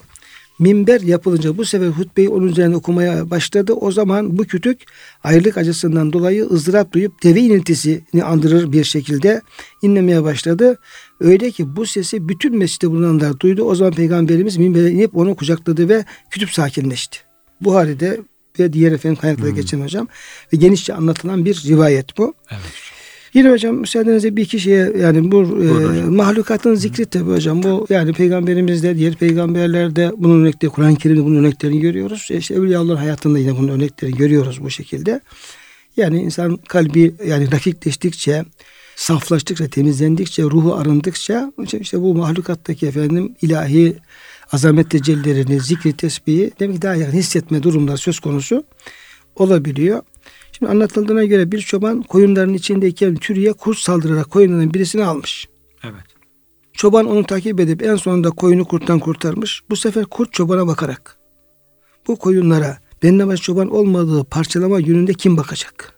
Minber 0.59 1.01
yapılınca 1.01 1.57
bu 1.57 1.65
sefer 1.65 1.87
hutbeyi 1.87 2.29
onun 2.29 2.47
üzerine 2.47 2.77
okumaya 2.77 3.31
başladı. 3.31 3.73
O 3.73 3.93
zaman 3.93 4.39
bu 4.39 4.45
kütük 4.45 4.83
ayrılık 5.25 5.57
acısından 5.57 6.13
dolayı 6.13 6.45
ızdırap 6.45 6.93
duyup 6.93 7.23
deve 7.23 7.41
iniltisini 7.41 8.25
andırır 8.25 8.73
bir 8.73 8.85
şekilde 8.85 9.43
inlemeye 9.83 10.23
başladı. 10.23 10.79
Öyle 11.21 11.51
ki 11.51 11.77
bu 11.77 11.87
sesi 11.87 12.29
bütün 12.29 12.57
mescitte 12.57 12.91
bulunanlar 12.91 13.41
duydu. 13.41 13.63
O 13.63 13.75
zaman 13.75 13.93
Peygamberimiz 13.93 14.57
minbere 14.57 14.91
inip 14.91 15.17
onu 15.17 15.35
kucakladı 15.35 15.89
ve 15.89 16.05
kütüp 16.31 16.51
sakinleşti. 16.51 17.19
Buhari'de 17.61 18.21
ve 18.59 18.73
diğer 18.73 18.93
efendim 18.93 19.21
kaynaklarda 19.21 19.51
geçen 19.51 19.81
hocam 19.81 20.09
ve 20.53 20.57
genişçe 20.57 20.95
anlatılan 20.95 21.45
bir 21.45 21.65
rivayet 21.67 22.19
bu. 22.19 22.35
Evet. 22.51 22.94
Yine 23.35 23.51
hocam 23.51 23.77
müsaadenizle 23.77 24.37
bir 24.37 24.43
iki 24.43 24.61
şeye 24.61 24.93
yani 24.99 25.33
bu 25.33 25.43
e, 25.43 26.05
mahlukatın 26.05 26.75
zikri 26.75 27.07
tabi 27.07 27.31
hocam 27.31 27.63
bu 27.63 27.87
yani 27.91 28.13
peygamberimizde 28.13 28.97
diğer 28.97 29.15
peygamberlerde 29.15 30.13
bunun 30.17 30.43
örnekleri 30.43 30.71
Kur'an-ı 30.71 30.97
Kerim'de 30.97 31.25
bunun 31.25 31.45
örneklerini 31.45 31.81
görüyoruz. 31.81 32.29
E 32.31 32.37
İşte 32.37 32.55
Evliyaullah 32.55 33.01
hayatında 33.01 33.39
yine 33.39 33.57
bunun 33.57 33.69
örneklerini 33.69 34.17
görüyoruz 34.17 34.63
bu 34.63 34.71
şekilde. 34.71 35.21
Yani 35.97 36.23
insan 36.23 36.57
kalbi 36.69 37.15
yani 37.27 37.53
rakikleştikçe 37.53 38.45
saflaştıkça, 38.97 39.69
temizlendikçe, 39.69 40.43
ruhu 40.43 40.75
arındıkça 40.75 41.53
işte 41.81 42.01
bu 42.01 42.15
mahlukattaki 42.15 42.87
efendim 42.87 43.35
ilahi 43.43 43.97
azamet 44.53 44.91
tecellilerini, 44.91 45.61
zikri, 45.61 45.93
tesbihi 45.93 46.53
demek 46.61 46.77
ki 46.77 46.83
daha 46.83 46.95
yakın 46.95 47.19
hissetme 47.19 47.63
durumları 47.63 47.99
söz 47.99 48.21
konusu 48.21 48.65
olabiliyor. 49.37 50.03
Şimdi 50.59 50.73
anlatıldığına 50.73 51.25
göre 51.25 51.53
bir 51.53 51.61
çoban 51.61 52.03
koyunların 52.03 52.55
içindeyken 52.55 53.15
Türü'ye 53.15 53.53
kurt 53.53 53.79
saldırarak 53.79 54.31
koyunların 54.31 54.75
birisini 54.75 55.05
almış. 55.05 55.49
Evet. 55.85 56.05
Çoban 56.73 57.07
onu 57.07 57.25
takip 57.25 57.61
edip 57.61 57.83
en 57.83 57.97
sonunda 57.97 58.31
koyunu 58.31 58.65
kurttan 58.65 58.99
kurtarmış. 58.99 59.63
Bu 59.71 59.77
sefer 59.77 60.05
kurt 60.05 60.33
çobana 60.33 60.67
bakarak 60.67 61.19
bu 62.07 62.17
koyunlara 62.17 62.79
benden 63.03 63.29
başka 63.29 63.45
çoban 63.45 63.71
olmadığı 63.71 64.25
parçalama 64.25 64.79
yönünde 64.79 65.15
kim 65.15 65.37
bakacak? 65.37 65.93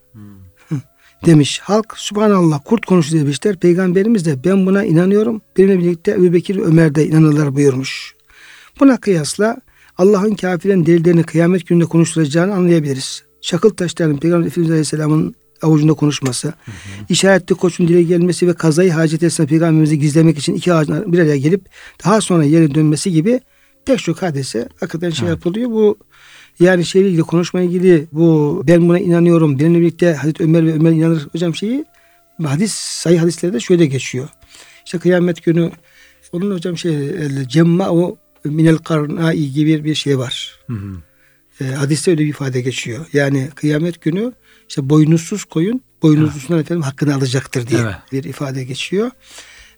Hı, 0.69 0.75
Demiş. 1.27 1.61
Halk 1.61 1.95
subhanallah 1.97 2.61
kurt 2.65 2.87
konuştu 2.87 3.17
demişler. 3.17 3.57
Peygamberimiz 3.57 4.27
de 4.27 4.45
ben 4.45 4.67
buna 4.67 4.85
inanıyorum. 4.85 5.41
Benimle 5.57 5.79
birlikte 5.79 6.11
Ebu 6.11 6.33
Bekir 6.33 6.57
ve 6.57 6.63
Ömer 6.63 6.95
de 6.95 7.07
inanırlar 7.07 7.55
buyurmuş. 7.55 8.15
Buna 8.81 8.97
kıyasla 8.97 9.57
Allah'ın 9.99 10.35
kafirin 10.35 10.87
delillerini 10.87 11.23
kıyamet 11.23 11.67
gününde 11.67 11.85
konuşturacağını 11.85 12.55
anlayabiliriz. 12.55 13.26
Çakıl 13.47 13.71
taşlarının 13.71 14.17
Peygamber 14.17 14.47
Efendimiz 14.47 14.71
Aleyhisselam'ın 14.71 15.35
avucunda 15.63 15.95
konuşması, 15.95 16.53
işaretli 17.09 17.55
koçun 17.55 17.89
dile 17.89 18.03
gelmesi 18.03 18.49
ve 18.49 18.53
kazayı 18.53 18.93
hacet 18.93 19.23
esnasında 19.23 19.47
Peygamberimizi 19.47 19.99
gizlemek 19.99 20.39
için 20.39 20.55
iki 20.55 20.73
ağacın 20.75 21.13
bir 21.13 21.19
araya 21.19 21.37
gelip 21.37 21.69
daha 22.05 22.21
sonra 22.21 22.45
yere 22.45 22.75
dönmesi 22.75 23.13
gibi 23.13 23.41
pek 23.85 23.99
çok 23.99 24.23
hadise 24.23 24.69
hakikaten 24.81 25.11
şey 25.11 25.29
Evet. 25.29 25.37
yapılıyor. 25.37 25.71
Bu 25.71 25.99
yani 26.61 26.85
şeyle 26.85 27.09
ilgili 27.09 27.23
konuşma 27.23 27.61
ilgili 27.61 28.07
bu 28.13 28.63
ben 28.67 28.89
buna 28.89 28.99
inanıyorum. 28.99 29.59
Benimle 29.59 29.81
birlikte 29.81 30.15
Hazreti 30.15 30.45
Ömer 30.45 30.67
ve 30.67 30.73
Ömer 30.73 30.91
inanır 30.91 31.27
hocam 31.33 31.55
şeyi 31.55 31.85
hadis 32.45 32.75
sayı 32.75 33.19
hadislerde 33.19 33.61
şöyle 33.61 33.87
geçiyor. 33.87 34.29
İşte 34.87 34.99
kıyamet 34.99 35.45
günü 35.45 35.71
onun 36.33 36.55
hocam 36.55 36.79
şey 36.79 36.95
el 37.09 37.49
cemma 37.49 37.91
o 37.91 38.17
minel 38.45 38.77
karnai 38.79 39.53
gibi 39.53 39.85
bir 39.85 39.95
şey 39.95 40.19
var. 40.19 40.59
Hı 40.67 40.73
hı. 40.73 40.97
E, 41.61 41.65
hadiste 41.65 42.11
öyle 42.11 42.23
bir 42.23 42.29
ifade 42.29 42.61
geçiyor. 42.61 43.07
Yani 43.13 43.49
kıyamet 43.55 44.01
günü 44.03 44.33
işte 44.69 44.91
boynuzsuz 44.91 45.45
koyun 45.45 45.81
boynuzlusundan 46.03 46.61
efendim 46.61 46.83
hakkını 46.83 47.15
alacaktır 47.15 47.67
diye 47.67 47.81
Evet. 47.81 47.95
bir 48.13 48.25
ifade 48.25 48.65
geçiyor. 48.65 49.11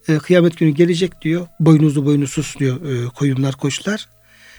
E, 0.09 0.19
kıyamet 0.19 0.59
günü 0.59 0.71
gelecek 0.71 1.23
diyor. 1.23 1.47
Boynuzlu 1.61 2.07
boynuzsuz 2.07 2.55
diyor 2.59 3.07
e, 3.07 3.09
koyunlar 3.09 3.55
koçlar. 3.55 4.09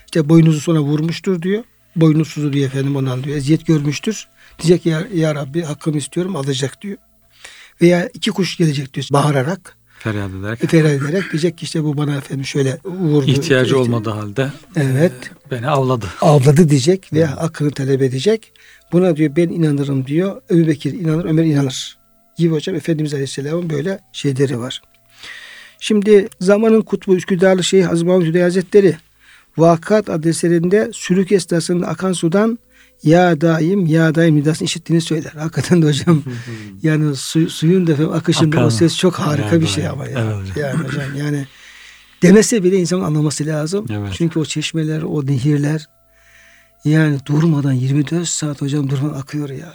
İşte 0.05 0.29
boynuzu 0.29 0.59
sonra 0.59 0.79
vurmuştur 0.79 1.41
diyor. 1.41 1.63
Boynuzsuzu 1.95 2.53
diyor 2.53 2.67
efendim 2.67 2.95
ondan 2.95 3.23
diyor. 3.23 3.37
Eziyet 3.37 3.65
görmüştür. 3.65 4.27
Diyecek 4.59 4.85
ya, 4.85 5.07
ya 5.13 5.35
Rabbi 5.35 5.61
hakkımı 5.61 5.97
istiyorum 5.97 6.35
alacak 6.35 6.81
diyor. 6.81 6.97
Veya 7.81 8.09
iki 8.13 8.31
kuş 8.31 8.57
gelecek 8.57 8.93
diyor 8.93 9.07
bağırarak. 9.11 9.77
Feryat 9.99 10.31
ederek. 10.39 10.59
Feryat 10.69 11.01
ederek 11.01 11.23
diyecek 11.31 11.57
ki 11.57 11.63
işte 11.63 11.83
bu 11.83 11.97
bana 11.97 12.15
efendim 12.15 12.45
şöyle 12.45 12.77
vurdu. 12.85 13.27
İhtiyacı 13.31 13.65
İşte- 13.65 13.75
olmadığı 13.77 14.09
halde 14.09 14.51
Evet. 14.75 15.13
beni 15.51 15.67
avladı. 15.67 16.05
avladı 16.21 16.69
diyecek 16.69 17.13
ve 17.13 17.25
hakkını 17.25 17.71
talep 17.71 18.01
edecek. 18.01 18.51
Buna 18.91 19.15
diyor 19.15 19.35
ben 19.35 19.49
inanırım 19.49 20.05
diyor. 20.07 20.41
Ebu 20.51 20.67
Bekir 20.67 20.93
inanır, 20.93 21.25
Ömer 21.25 21.43
inanır. 21.43 21.97
Gibi 22.37 22.53
hocam 22.53 22.75
Efendimiz 22.75 23.13
Aleyhisselam'ın 23.13 23.69
böyle 23.69 23.99
şeyleri 24.13 24.59
var. 24.59 24.81
Şimdi 25.79 26.27
zamanın 26.39 26.81
kutbu 26.81 27.15
Üsküdarlı 27.15 27.63
Şeyh 27.63 27.85
Hazım 27.87 28.07
Mahmud 28.07 28.25
Hüdayi 28.25 28.43
Hazretleri 28.43 28.95
Vakat 29.57 30.09
adlı 30.09 30.29
eserinde 30.29 30.89
sülük 30.93 31.31
esnasında 31.31 31.87
akan 31.87 32.13
sudan 32.13 32.59
ya 33.03 33.41
daim 33.41 33.85
ya 33.85 34.15
daim 34.15 34.35
nidasını 34.35 34.65
işittiğini 34.65 35.01
söyler. 35.01 35.31
Hakikaten 35.31 35.81
de 35.81 35.87
hocam 35.87 36.23
yani 36.83 37.15
su, 37.15 37.49
suyun 37.49 37.87
da 37.87 37.91
efendim 37.91 38.13
akışında 38.13 38.55
Akan. 38.57 38.67
o 38.67 38.69
ses 38.69 38.97
çok 38.97 39.15
harika 39.15 39.55
Ya 39.55 39.61
bir 39.61 39.67
şey 39.67 39.87
ama 39.87 40.07
ya. 40.07 40.19
Evet. 40.19 40.57
Yani 40.57 40.83
hocam 40.87 41.15
yani 41.17 41.47
demese 42.21 42.63
bile 42.63 42.77
insanın 42.77 43.03
anlaması 43.03 43.45
lazım. 43.45 43.85
Evet. 43.89 44.13
Çünkü 44.17 44.39
o 44.39 44.45
çeşmeler, 44.45 45.01
o 45.01 45.25
nehirler 45.25 45.85
yani 46.85 47.17
durmadan 47.25 47.71
24 47.73 48.27
saat 48.27 48.61
hocam 48.61 48.89
durmadan 48.89 49.19
akıyor 49.19 49.49
ya. 49.49 49.73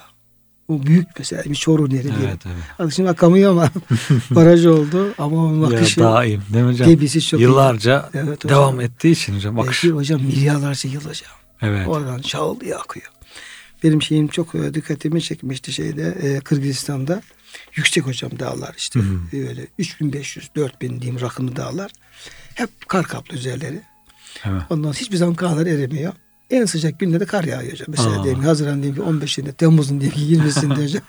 O 0.69 0.83
büyük 0.83 1.09
mesela 1.19 1.45
bir 1.45 1.55
Çoruh 1.55 1.89
Nehri 1.89 2.03
diyelim. 2.05 2.21
Evet 2.29 2.39
evet. 2.47 2.57
Adı 2.79 2.93
Şimdi 2.93 3.09
akamıyor 3.11 3.51
ama 3.51 3.71
baraj 4.31 4.67
oldu 4.67 5.15
ama 5.19 5.37
onun 5.45 5.71
Ya 5.71 5.77
akışı 5.77 6.01
daim 6.01 6.43
değil 6.53 6.65
mi 6.65 6.71
hocam? 6.73 6.89
debisi 6.89 7.21
çok 7.27 7.41
iyi. 7.41 7.43
Yıllarca 7.43 8.11
Evet 8.15 8.45
hocam. 8.45 8.59
devam 8.59 8.81
ettiği 8.81 9.11
için 9.13 9.37
hocam 9.37 9.59
akış. 9.61 9.85
Belki 9.85 9.97
hocam 9.97 10.23
milyarlarca 10.23 10.91
yıl 10.91 11.01
hocam. 11.01 11.33
Evet. 11.63 11.89
Oradan 11.89 12.19
şağıl 12.23 12.61
diye 12.61 12.77
akıyor. 12.77 13.07
Benim 13.85 14.03
şeyim 14.03 14.29
çok 14.29 14.55
e, 14.55 14.75
dikkatimi 14.75 15.23
çekmişti 15.23 15.73
şeyde 15.73 16.17
e, 16.23 16.41
Kırgızistan'da. 16.41 17.23
Yüksek 17.75 18.07
hocam 18.07 18.39
dağlar 18.39 18.75
işte. 18.77 19.01
Hı 19.01 19.21
Böyle 19.33 19.67
3500 19.79 20.51
4000 20.57 21.01
diyeyim 21.01 21.21
rakımlı 21.21 21.57
dağlar. 21.57 21.91
Hep 22.55 22.89
kar 22.89 23.07
kaplı 23.07 23.37
üzerleri. 23.37 23.83
Evet. 24.45 24.63
Ondan 24.71 24.93
hiçbir 24.93 25.17
zaman 25.17 25.35
karlar 25.35 25.67
erimiyor. 25.67 26.13
En 26.51 26.65
sıcak 26.65 27.01
günlerde 27.01 27.27
kar 27.27 27.45
yağıyor 27.45 27.73
hocam. 27.73 27.87
Mesela 27.91 28.21
Aa. 28.21 28.25
diyelim 28.25 28.41
ki 28.41 28.47
Haziran 28.47 28.83
diyelim 28.83 29.03
ki 29.03 29.11
15'inde, 29.11 29.53
Temmuz'un 29.53 30.01
diyelim 30.01 30.19
ki 30.19 30.37
20'sinde 30.37 30.83
hocam. 30.85 31.03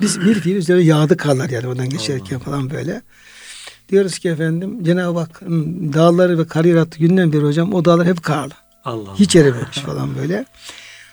Biz 0.00 0.20
bir 0.20 0.34
fiil 0.34 0.56
üzerine 0.56 0.82
yağdı 0.82 1.16
karlar 1.16 1.50
yani 1.50 1.66
oradan 1.66 1.88
geçerken 1.88 2.38
falan 2.38 2.70
böyle. 2.70 3.02
Diyoruz 3.88 4.18
ki 4.18 4.28
efendim 4.28 4.84
Cenab-ı 4.84 5.18
Hakk'ın 5.18 5.92
dağları 5.92 6.38
ve 6.38 6.46
kar 6.46 6.64
yarattığı 6.64 6.98
günden 6.98 7.32
beri 7.32 7.42
hocam 7.42 7.74
o 7.74 7.84
dağlar 7.84 8.06
hep 8.06 8.22
karlı. 8.22 8.54
Allah. 8.84 9.18
Hiç 9.18 9.36
erimemiş 9.36 9.78
falan 9.78 10.16
böyle. 10.16 10.44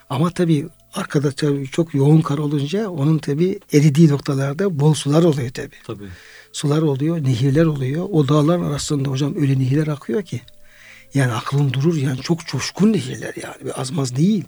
Ama 0.09 0.29
tabii 0.31 0.67
arkada 0.93 1.31
tabii 1.31 1.67
çok 1.67 1.93
yoğun 1.93 2.21
kar 2.21 2.37
olunca 2.37 2.89
onun 2.89 3.17
tabii 3.17 3.59
eridiği 3.73 4.09
noktalarda 4.09 4.79
bol 4.79 4.93
sular 4.93 5.23
oluyor 5.23 5.49
tabii. 5.49 5.75
Tabii. 5.87 6.07
Sular 6.51 6.81
oluyor, 6.81 7.23
nehirler 7.23 7.65
oluyor. 7.65 8.07
O 8.11 8.27
dağların 8.27 8.63
arasında 8.63 9.09
hocam 9.09 9.35
öyle 9.35 9.59
nehirler 9.59 9.87
akıyor 9.87 10.23
ki. 10.23 10.41
Yani 11.13 11.31
aklın 11.31 11.73
durur 11.73 11.95
yani 11.95 12.21
çok 12.21 12.45
coşkun 12.45 12.93
nehirler 12.93 13.33
yani. 13.43 13.55
Bir 13.65 13.81
azmaz 13.81 14.15
değil. 14.15 14.43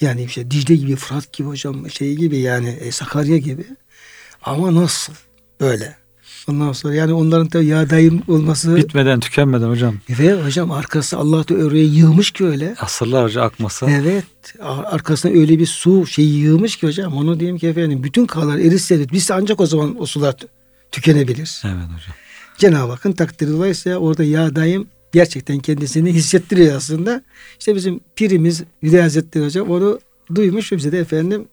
Yani 0.00 0.24
işte 0.24 0.50
Dicle 0.50 0.76
gibi, 0.76 0.96
Fırat 0.96 1.32
gibi 1.32 1.48
hocam 1.48 1.90
şey 1.90 2.14
gibi 2.16 2.38
yani 2.38 2.68
e, 2.68 2.92
Sakarya 2.92 3.38
gibi. 3.38 3.64
Ama 4.42 4.74
nasıl 4.74 5.12
böyle? 5.60 5.99
Ondan 6.48 6.72
sonra 6.72 6.94
yani 6.94 7.12
onların 7.12 7.48
tabii 7.48 7.66
yağdayım 7.66 8.22
olması 8.28 8.76
Bitmeden 8.76 9.20
tükenmeden 9.20 9.68
hocam. 9.68 9.94
ve 10.10 10.42
hocam 10.44 10.70
arkası 10.70 11.16
Allah 11.16 11.48
da 11.48 11.54
oraya 11.54 11.84
yığmış 11.84 12.30
ki 12.30 12.44
öyle. 12.44 12.74
Asırlarca 12.80 13.42
akması. 13.42 13.86
Evet. 13.90 14.24
ar- 14.62 14.84
Arkasına 14.84 15.32
öyle 15.32 15.58
bir 15.58 15.66
su 15.66 16.06
şeyi 16.06 16.34
yığmış 16.38 16.76
ki 16.76 16.86
hocam. 16.86 17.12
Onu 17.16 17.40
diyeyim 17.40 17.58
ki 17.58 17.66
efendim 17.66 18.02
bütün 18.02 18.26
karlar 18.26 18.58
erişse 18.58 19.08
biz 19.12 19.30
ancak 19.30 19.60
o 19.60 19.66
zaman 19.66 20.00
o 20.00 20.06
sular 20.06 20.32
tü- 20.32 20.46
tükenebilir. 20.92 21.62
Evet 21.64 21.74
hocam. 21.74 22.14
Cenab-ı 22.58 22.92
Hakk'ın 22.92 23.12
takdiri 23.12 23.50
dolayısıyla 23.50 23.98
orada 23.98 24.24
ya 24.24 24.56
daim 24.56 24.86
gerçekten 25.12 25.58
kendisini 25.58 26.12
hissettiriyor 26.12 26.76
aslında. 26.76 27.22
İşte 27.58 27.74
bizim 27.74 28.00
pirimiz 28.16 28.62
Hüdayi 28.82 29.02
Hazretleri 29.02 29.44
hocam 29.44 29.70
onu 29.70 30.00
duymuş 30.34 30.72
ve 30.72 30.76
bize 30.76 30.92
de 30.92 30.98
efendim 30.98 31.44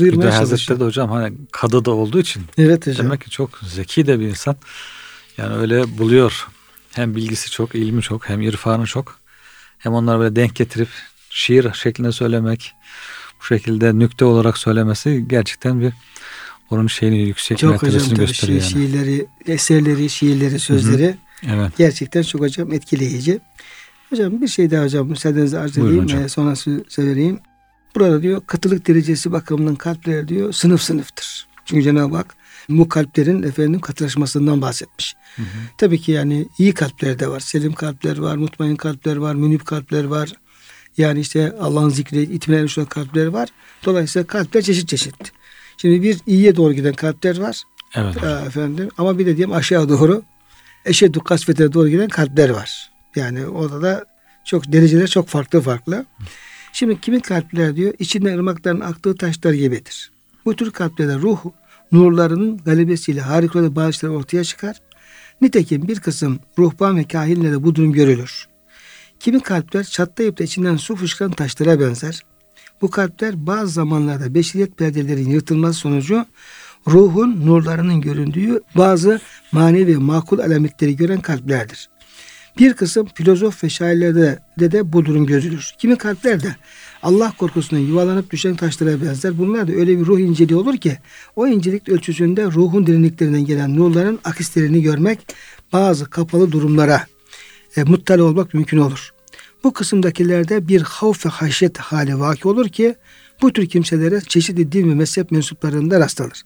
duyurmaya 0.00 0.26
Hüdayi 0.28 0.38
çalışıyor. 0.38 0.50
Hazretleri 0.58 0.80
de 0.80 0.84
hocam 0.84 1.10
hani 1.10 1.36
kadı 1.52 1.84
da 1.84 1.90
olduğu 1.90 2.20
için 2.20 2.42
Evet 2.58 2.86
hocam. 2.86 3.06
demek 3.06 3.20
ki 3.20 3.30
çok 3.30 3.58
zeki 3.66 4.06
de 4.06 4.20
bir 4.20 4.26
insan. 4.28 4.56
Yani 5.38 5.54
öyle 5.56 5.98
buluyor. 5.98 6.48
Hem 6.92 7.16
bilgisi 7.16 7.50
çok, 7.50 7.74
ilmi 7.74 8.02
çok, 8.02 8.28
hem 8.28 8.40
irfanı 8.42 8.86
çok. 8.86 9.18
Hem 9.78 9.92
onları 9.92 10.20
böyle 10.20 10.36
denk 10.36 10.56
getirip 10.56 10.88
şiir 11.30 11.72
şeklinde 11.72 12.12
söylemek, 12.12 12.72
bu 13.40 13.44
şekilde 13.44 13.98
nükte 13.98 14.24
olarak 14.24 14.58
söylemesi 14.58 15.24
gerçekten 15.28 15.80
bir 15.80 15.92
onun 16.70 16.86
şeyini 16.86 17.18
yüksek 17.18 17.58
Çok 17.58 17.70
hocam 17.70 17.82
mertebesini 17.82 18.14
tabii 18.16 18.26
gösteriyor 18.26 18.60
şi- 18.60 18.62
yani. 18.62 18.72
şiirleri, 18.72 19.26
eserleri, 19.46 20.10
şiirleri, 20.10 20.58
sözleri 20.58 21.14
Evet. 21.48 21.72
gerçekten 21.78 22.22
çok 22.22 22.40
hocam 22.40 22.72
etkileyici. 22.72 23.40
Hocam 24.10 24.40
bir 24.42 24.48
şey 24.48 24.70
daha 24.70 24.84
hocam 24.84 25.06
müsaadenizle 25.08 25.58
arz 25.58 25.78
edeyim. 25.78 26.02
hocam. 26.02 26.22
Ee, 26.22 26.28
sonra 26.28 26.50
sö- 26.52 26.84
söyleyeyim. 26.90 27.40
Burada 27.94 28.22
diyor 28.22 28.42
katılık 28.46 28.88
derecesi 28.88 29.32
bakımından 29.32 29.74
kalpler 29.74 30.28
diyor 30.28 30.52
sınıf 30.52 30.82
sınıftır. 30.82 31.46
Çünkü 31.64 31.82
Cenab-ı 31.82 32.16
Hak 32.16 32.36
bu 32.68 32.88
kalplerin 32.88 33.42
efendim 33.42 33.80
katılaşmasından 33.80 34.62
bahsetmiş. 34.62 35.16
Tabii 35.78 36.00
ki 36.00 36.12
yani 36.12 36.46
iyi 36.58 36.74
kalpler 36.74 37.18
de 37.18 37.28
var. 37.28 37.40
Selim 37.40 37.72
kalpler 37.72 38.18
var, 38.18 38.36
mutmain 38.36 38.76
kalpler 38.76 39.16
var, 39.16 39.34
münip 39.34 39.66
kalpler 39.66 40.04
var. 40.04 40.32
Yani 40.98 41.20
işte 41.20 41.52
Allah'ın 41.60 41.88
zikri, 41.88 42.22
itminayla 42.22 42.68
şu 42.68 42.88
kalpler 42.88 43.26
var. 43.26 43.48
Dolayısıyla 43.84 44.26
kalpler 44.26 44.62
çeşit 44.62 44.88
çeşit. 44.88 45.32
Şimdi 45.76 46.02
bir 46.02 46.18
iyiye 46.26 46.56
doğru 46.56 46.72
giden 46.72 46.92
kalpler 46.92 47.38
var. 47.38 47.62
Evet. 47.94 48.16
hocam. 48.16 48.46
Efendim 48.46 48.88
ama 48.98 49.18
bir 49.18 49.26
de 49.26 49.36
diyelim 49.36 49.54
aşağı 49.54 49.88
doğru 49.88 50.22
eşeddü 50.84 51.20
kasvete 51.20 51.72
doğru 51.72 51.88
giden 51.88 52.08
kalpler 52.08 52.50
var. 52.50 52.90
Yani 53.16 53.46
orada 53.46 53.82
da 53.82 54.04
çok 54.44 54.72
dereceler 54.72 55.06
çok 55.06 55.28
farklı 55.28 55.60
farklı. 55.60 56.06
Şimdi 56.72 57.00
kimin 57.00 57.20
kalpler 57.20 57.76
diyor 57.76 57.94
içinden 57.98 58.38
ırmakların 58.38 58.80
aktığı 58.80 59.16
taşlar 59.16 59.52
gibidir. 59.52 60.10
Bu 60.44 60.56
tür 60.56 60.70
kalplerde 60.70 61.14
ruh 61.14 61.44
nurlarının 61.92 62.58
galibesiyle 62.58 63.20
harikulade 63.20 63.76
bağışları 63.76 64.12
ortaya 64.12 64.44
çıkar. 64.44 64.76
Nitekim 65.40 65.88
bir 65.88 66.00
kısım 66.00 66.38
ruhban 66.58 66.96
ve 66.96 67.04
kahinlerde 67.04 67.62
bu 67.62 67.74
durum 67.74 67.92
görülür. 67.92 68.48
Kimi 69.20 69.40
kalpler 69.40 69.84
çatlayıp 69.84 70.38
da 70.38 70.44
içinden 70.44 70.76
su 70.76 70.96
fışkıran 70.96 71.30
taşlara 71.30 71.80
benzer. 71.80 72.20
Bu 72.80 72.90
kalpler 72.90 73.46
bazı 73.46 73.72
zamanlarda 73.72 74.34
beşeriyet 74.34 74.78
perdelerinin 74.78 75.30
yırtılması 75.30 75.78
sonucu 75.78 76.26
ruhun 76.86 77.46
nurlarının 77.46 78.00
göründüğü 78.00 78.60
bazı 78.76 79.20
manevi 79.52 79.96
makul 79.96 80.38
alametleri 80.38 80.96
gören 80.96 81.20
kalplerdir. 81.20 81.88
Bir 82.60 82.74
kısım 82.74 83.08
filozof 83.14 83.64
ve 83.64 83.68
şairlerde 83.68 84.38
de, 84.58 84.72
de 84.72 84.92
bu 84.92 85.04
durum 85.04 85.26
gözülür. 85.26 85.74
Kimi 85.78 85.96
kalpler 85.96 86.40
Allah 87.02 87.32
korkusundan 87.38 87.82
yuvalanıp 87.82 88.30
düşen 88.30 88.56
taşlara 88.56 89.02
benzer. 89.02 89.38
Bunlar 89.38 89.68
da 89.68 89.72
öyle 89.72 89.98
bir 89.98 90.06
ruh 90.06 90.18
inceliği 90.18 90.58
olur 90.58 90.76
ki 90.76 90.98
o 91.36 91.46
incelik 91.46 91.88
ölçüsünde 91.88 92.44
ruhun 92.44 92.86
derinliklerinden 92.86 93.44
gelen 93.44 93.76
nurların 93.76 94.18
akislerini 94.24 94.82
görmek 94.82 95.18
bazı 95.72 96.10
kapalı 96.10 96.52
durumlara 96.52 97.06
e, 97.76 97.84
muttali 97.84 98.22
olmak 98.22 98.54
mümkün 98.54 98.78
olur. 98.78 99.10
Bu 99.64 99.72
kısımdakilerde 99.72 100.68
bir 100.68 100.80
havf 100.80 101.26
ve 101.26 101.30
haşyet 101.30 101.78
hali 101.78 102.20
vaki 102.20 102.48
olur 102.48 102.68
ki 102.68 102.94
bu 103.42 103.52
tür 103.52 103.66
kimselere 103.66 104.20
çeşitli 104.20 104.72
din 104.72 104.90
ve 104.90 104.94
mezhep 104.94 105.30
mensuplarında 105.30 106.00
rastlanır. 106.00 106.42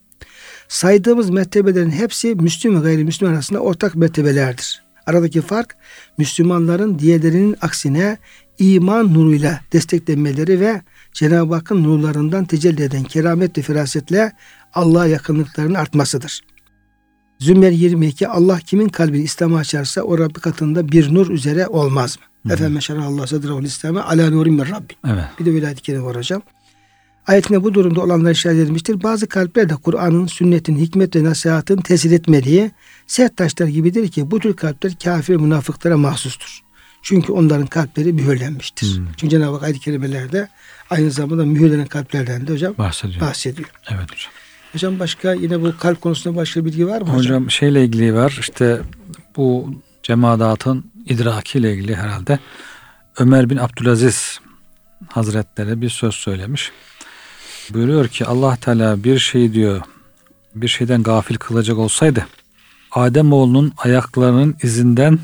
Saydığımız 0.69 1.31
mertebelerin 1.31 1.91
hepsi 1.91 2.35
Müslüman 2.35 2.83
ve 2.83 2.87
gayrimüslim 2.87 3.29
arasında 3.29 3.59
ortak 3.59 3.95
mertebelerdir. 3.95 4.85
Aradaki 5.07 5.41
fark 5.41 5.77
Müslümanların 6.19 6.99
diğerlerinin 6.99 7.57
aksine 7.61 8.19
iman 8.59 9.15
nuruyla 9.15 9.61
desteklenmeleri 9.73 10.61
ve 10.61 10.83
Cenab-ı 11.13 11.55
Hakk'ın 11.55 11.85
nurlarından 11.85 12.45
tecelli 12.45 12.83
eden 12.83 13.05
keramet 13.05 13.59
ve 13.59 13.63
firasetle 13.63 14.33
Allah'a 14.75 15.07
yakınlıklarının 15.07 15.75
artmasıdır. 15.75 16.41
Zümer 17.39 17.71
22 17.71 18.29
Allah 18.29 18.59
kimin 18.59 18.89
kalbini 18.89 19.23
İslam'a 19.23 19.59
açarsa 19.59 20.03
o 20.03 20.19
Rabbi 20.19 20.41
katında 20.41 20.89
bir 20.89 21.15
nur 21.15 21.31
üzere 21.31 21.67
olmaz 21.67 22.19
mı? 22.45 22.53
Efendim 22.53 22.81
Allah 23.01 23.27
sadrahul 23.27 23.65
İslam'a 23.65 24.05
ala 24.05 24.31
nurim 24.31 24.55
min 24.55 24.63
Rabbi. 24.63 24.95
Evet. 25.07 25.25
Bir 25.39 25.45
de 25.45 25.51
öyle 25.51 25.67
ayet-i 25.67 26.03
var 26.03 26.17
hocam. 26.17 26.43
Ayetinde 27.27 27.65
bu 27.65 27.75
durumda 27.75 28.01
olanlar 28.01 28.31
işaret 28.31 28.59
edilmiştir. 28.59 29.03
Bazı 29.03 29.27
kalpler 29.27 29.69
de 29.69 29.75
Kur'an'ın, 29.75 30.27
sünnetin, 30.27 30.77
hikmet 30.77 31.17
ve 31.17 31.25
nasihatın 31.25 31.77
tesir 31.77 32.11
etmediği 32.11 32.71
sert 33.07 33.37
taşlar 33.37 33.67
gibidir 33.67 34.09
ki 34.09 34.31
bu 34.31 34.41
tür 34.41 34.57
kalpler 34.57 34.93
kafir 35.05 35.37
münafıklara 35.37 35.97
mahsustur. 35.97 36.61
Çünkü 37.03 37.33
onların 37.33 37.67
kalpleri 37.67 38.13
mühürlenmiştir. 38.13 38.97
Hmm. 38.97 39.07
Çünkü 39.17 39.31
Cenab-ı 39.31 39.55
Hak 39.55 39.63
ayet-i 39.63 39.81
kerimelerde 39.81 40.49
aynı 40.91 41.11
zamanda 41.11 41.45
mühürlenen 41.45 41.87
kalplerden 41.87 42.47
de 42.47 42.53
hocam 42.53 42.75
Bahsediyor. 42.79 43.21
bahsediyor. 43.21 43.69
Evet 43.91 44.13
hocam. 44.13 44.33
Hocam 44.73 44.99
başka 44.99 45.33
yine 45.33 45.63
bu 45.63 45.77
kalp 45.79 46.01
konusunda 46.01 46.37
başka 46.37 46.65
bilgi 46.65 46.87
var 46.87 47.01
mı 47.01 47.07
hocam? 47.07 47.19
Hocam 47.19 47.51
şeyle 47.51 47.85
ilgili 47.85 48.15
var 48.15 48.37
işte 48.41 48.81
bu 49.37 49.75
cemaatın 50.03 50.85
idrakiyle 51.07 51.75
ilgili 51.75 51.97
herhalde 51.97 52.39
Ömer 53.19 53.51
bin 53.51 53.57
Abdülaziz 53.57 54.41
Hazretleri 55.09 55.81
bir 55.81 55.91
söz 55.91 56.15
söylemiş. 56.15 56.73
Buyuruyor 57.71 58.09
ki 58.09 58.27
Allah 58.27 58.57
Teala 58.57 59.05
bir 59.05 59.19
şey 59.19 59.53
diyor 59.53 59.81
bir 60.55 60.69
şeyden 60.69 61.03
gafil 61.03 61.37
kılacak 61.37 61.79
olsaydı 61.79 62.27
Adem 62.95 63.33
oğlunun 63.33 63.73
ayaklarının 63.77 64.57
izinden 64.63 65.19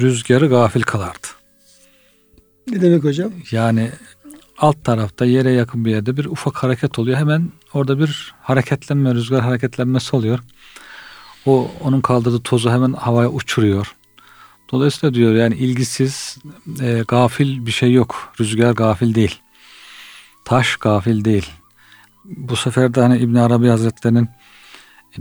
rüzgarı 0.00 0.46
gafil 0.46 0.82
kılardı. 0.82 1.26
Ne 2.70 2.80
demek 2.80 3.04
hocam? 3.04 3.32
Yani 3.50 3.90
alt 4.58 4.84
tarafta 4.84 5.24
yere 5.24 5.52
yakın 5.52 5.84
bir 5.84 5.90
yerde 5.90 6.16
bir 6.16 6.24
ufak 6.24 6.56
hareket 6.56 6.98
oluyor. 6.98 7.18
Hemen 7.18 7.48
orada 7.74 7.98
bir 7.98 8.34
hareketlenme, 8.42 9.14
rüzgar 9.14 9.42
hareketlenmesi 9.42 10.16
oluyor. 10.16 10.38
O 11.46 11.70
onun 11.80 12.00
kaldırdığı 12.00 12.42
tozu 12.42 12.70
hemen 12.70 12.92
havaya 12.92 13.28
uçuruyor. 13.28 13.94
Dolayısıyla 14.72 15.14
diyor 15.14 15.34
yani 15.34 15.54
ilgisiz, 15.54 16.38
e, 16.80 17.04
gafil 17.08 17.66
bir 17.66 17.70
şey 17.70 17.92
yok. 17.92 18.32
Rüzgar 18.40 18.72
gafil 18.72 19.14
değil. 19.14 19.40
Taş 20.46 20.76
gafil 20.76 21.24
değil. 21.24 21.46
Bu 22.24 22.56
sefer 22.56 22.94
de 22.94 23.00
hani 23.00 23.18
İbn 23.18 23.34
Arabi 23.34 23.68
Hazretleri'nin 23.68 24.28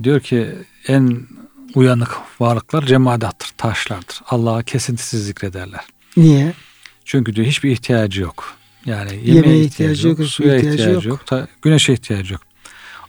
diyor 0.04 0.20
ki 0.20 0.48
en 0.88 1.22
uyanık 1.76 2.12
varlıklar 2.40 2.86
cemaadattır, 2.86 3.50
taşlardır. 3.58 4.22
Allah'a 4.30 4.64
kesintisiz 4.64 5.26
zikrederler. 5.26 5.82
Niye? 6.18 6.54
Çünkü 7.06 7.36
diyor 7.36 7.48
hiçbir 7.48 7.72
ihtiyacı 7.72 8.22
yok. 8.22 8.54
Yani 8.86 9.12
yemeğe, 9.12 9.36
Yemeğe 9.36 9.64
ihtiyacı, 9.64 9.94
ihtiyacı 9.94 10.22
yok, 10.22 10.30
suya 10.30 10.56
ihtiyacı 10.56 10.78
ihtiyacı, 10.82 11.08
yok. 11.08 11.20
yok, 11.20 11.28
ta- 11.28 11.48
güneşe 11.62 11.94
ihtiyacı 11.94 12.34
yok. 12.34 12.42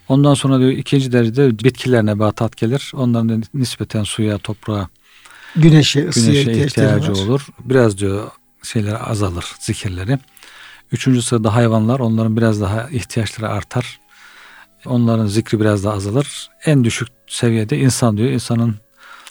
Ondan 0.08 0.34
sonra 0.34 0.58
diyor 0.58 0.70
ikinci 0.70 1.12
derecede 1.12 1.58
bitkiler 1.58 2.06
nebatat 2.06 2.56
gelir. 2.56 2.92
Onların 2.94 3.28
da 3.42 3.46
nispeten 3.54 4.02
suya, 4.04 4.38
toprağa, 4.38 4.88
Güneşe, 5.56 6.00
güneşe 6.00 6.52
ihtiyacı 6.52 7.12
var. 7.12 7.16
olur. 7.18 7.46
Biraz 7.64 7.98
diyor 7.98 8.30
şeyler 8.62 9.10
azalır, 9.10 9.44
zikirleri. 9.60 10.18
Üçüncü 10.92 11.22
sırada 11.22 11.54
hayvanlar, 11.54 12.00
onların 12.00 12.36
biraz 12.36 12.60
daha 12.60 12.88
ihtiyaçları 12.90 13.48
artar. 13.50 14.00
Onların 14.86 15.26
zikri 15.26 15.60
biraz 15.60 15.84
daha 15.84 15.94
azalır. 15.94 16.48
En 16.64 16.84
düşük 16.84 17.08
seviyede 17.26 17.78
insan 17.78 18.16
diyor. 18.16 18.28
İnsanın 18.30 18.74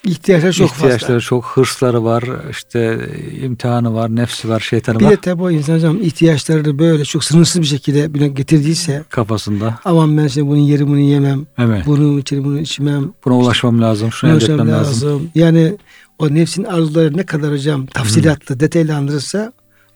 İhtiyaçları 0.04 0.52
çok 0.52 0.70
ihtiyaçları 0.70 1.12
fazla. 1.12 1.20
çok, 1.20 1.44
hırsları 1.44 2.04
var, 2.04 2.24
işte 2.50 3.08
imtihanı 3.42 3.94
var, 3.94 4.16
nefsi 4.16 4.48
var, 4.48 4.60
şeytanı 4.60 5.00
Bir 5.00 5.04
var 5.04 5.10
de 5.12 5.16
tabi 5.16 5.42
o 5.42 5.50
insan 5.50 5.74
hocam 5.74 6.02
ihtiyaçlarını 6.02 6.78
böyle 6.78 7.04
çok 7.04 7.24
sınırsız 7.24 7.62
bir 7.62 7.66
şekilde 7.66 8.28
getirdiyse 8.28 9.04
kafasında. 9.10 9.78
aman 9.84 10.16
ben 10.18 10.26
şimdi 10.26 10.46
bunun 10.48 10.58
yeri 10.60 10.86
bunu 10.86 10.98
yemem, 10.98 11.46
Evet. 11.58 11.86
bunu 11.86 12.18
içerim 12.18 12.44
bunu 12.44 12.58
içmem, 12.60 13.12
Buna 13.24 13.36
ulaşmam 13.36 13.80
lazım, 13.82 14.12
şunu 14.12 14.30
elde 14.30 14.44
etmem 14.44 14.68
lazım. 14.70 15.08
lazım. 15.08 15.30
Yani 15.34 15.76
o 16.18 16.34
nefsin 16.34 16.64
arzuları 16.64 17.16
ne 17.16 17.26
kadar 17.26 17.52
hocam 17.52 17.86
tafsilatlı, 17.86 18.60
detaylandırırsa 18.60 19.52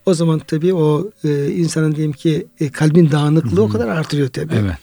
o 0.06 0.14
zaman 0.14 0.38
tabii 0.38 0.74
o 0.74 1.10
e, 1.24 1.50
insanın 1.50 1.94
diyelim 1.94 2.12
ki 2.12 2.46
e, 2.60 2.70
kalbin 2.70 3.10
dağınıklığı 3.10 3.62
o 3.62 3.68
kadar 3.68 3.88
artırıyor 3.88 4.28
tabii. 4.28 4.54
Evet. 4.54 4.76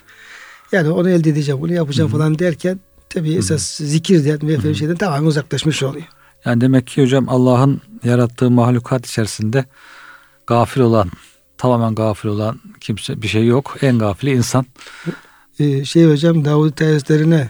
Yani 0.72 0.90
onu 0.90 1.10
elde 1.10 1.30
edeceğim, 1.30 1.62
bunu 1.62 1.74
yapacağım 1.74 2.12
falan 2.12 2.40
derken 2.40 2.80
tabii 3.10 3.34
esas 3.34 3.78
zikirden 3.78 4.48
ve 4.48 4.74
şeyden 4.74 4.96
tamamen 4.96 5.28
uzaklaşmış 5.28 5.84
oluyor. 5.84 6.06
Yani 6.46 6.62
demek 6.62 6.88
ki 6.88 7.02
hocam 7.02 7.30
Allah'ın 7.30 7.82
yarattığı 8.04 8.52
mahlukat 8.52 9.06
içerisinde 9.06 9.66
gafil 10.48 10.82
olan, 10.82 11.12
tamamen 11.58 11.96
gafil 11.96 12.30
olan 12.30 12.60
kimse 12.82 13.22
bir 13.22 13.28
şey 13.28 13.46
yok. 13.46 13.78
En 13.82 14.00
gafili 14.00 14.32
insan. 14.32 14.66
Ee, 15.60 15.86
şey 15.86 16.06
hocam 16.06 16.46
Davud 16.46 16.72
teyzelerine 16.72 17.50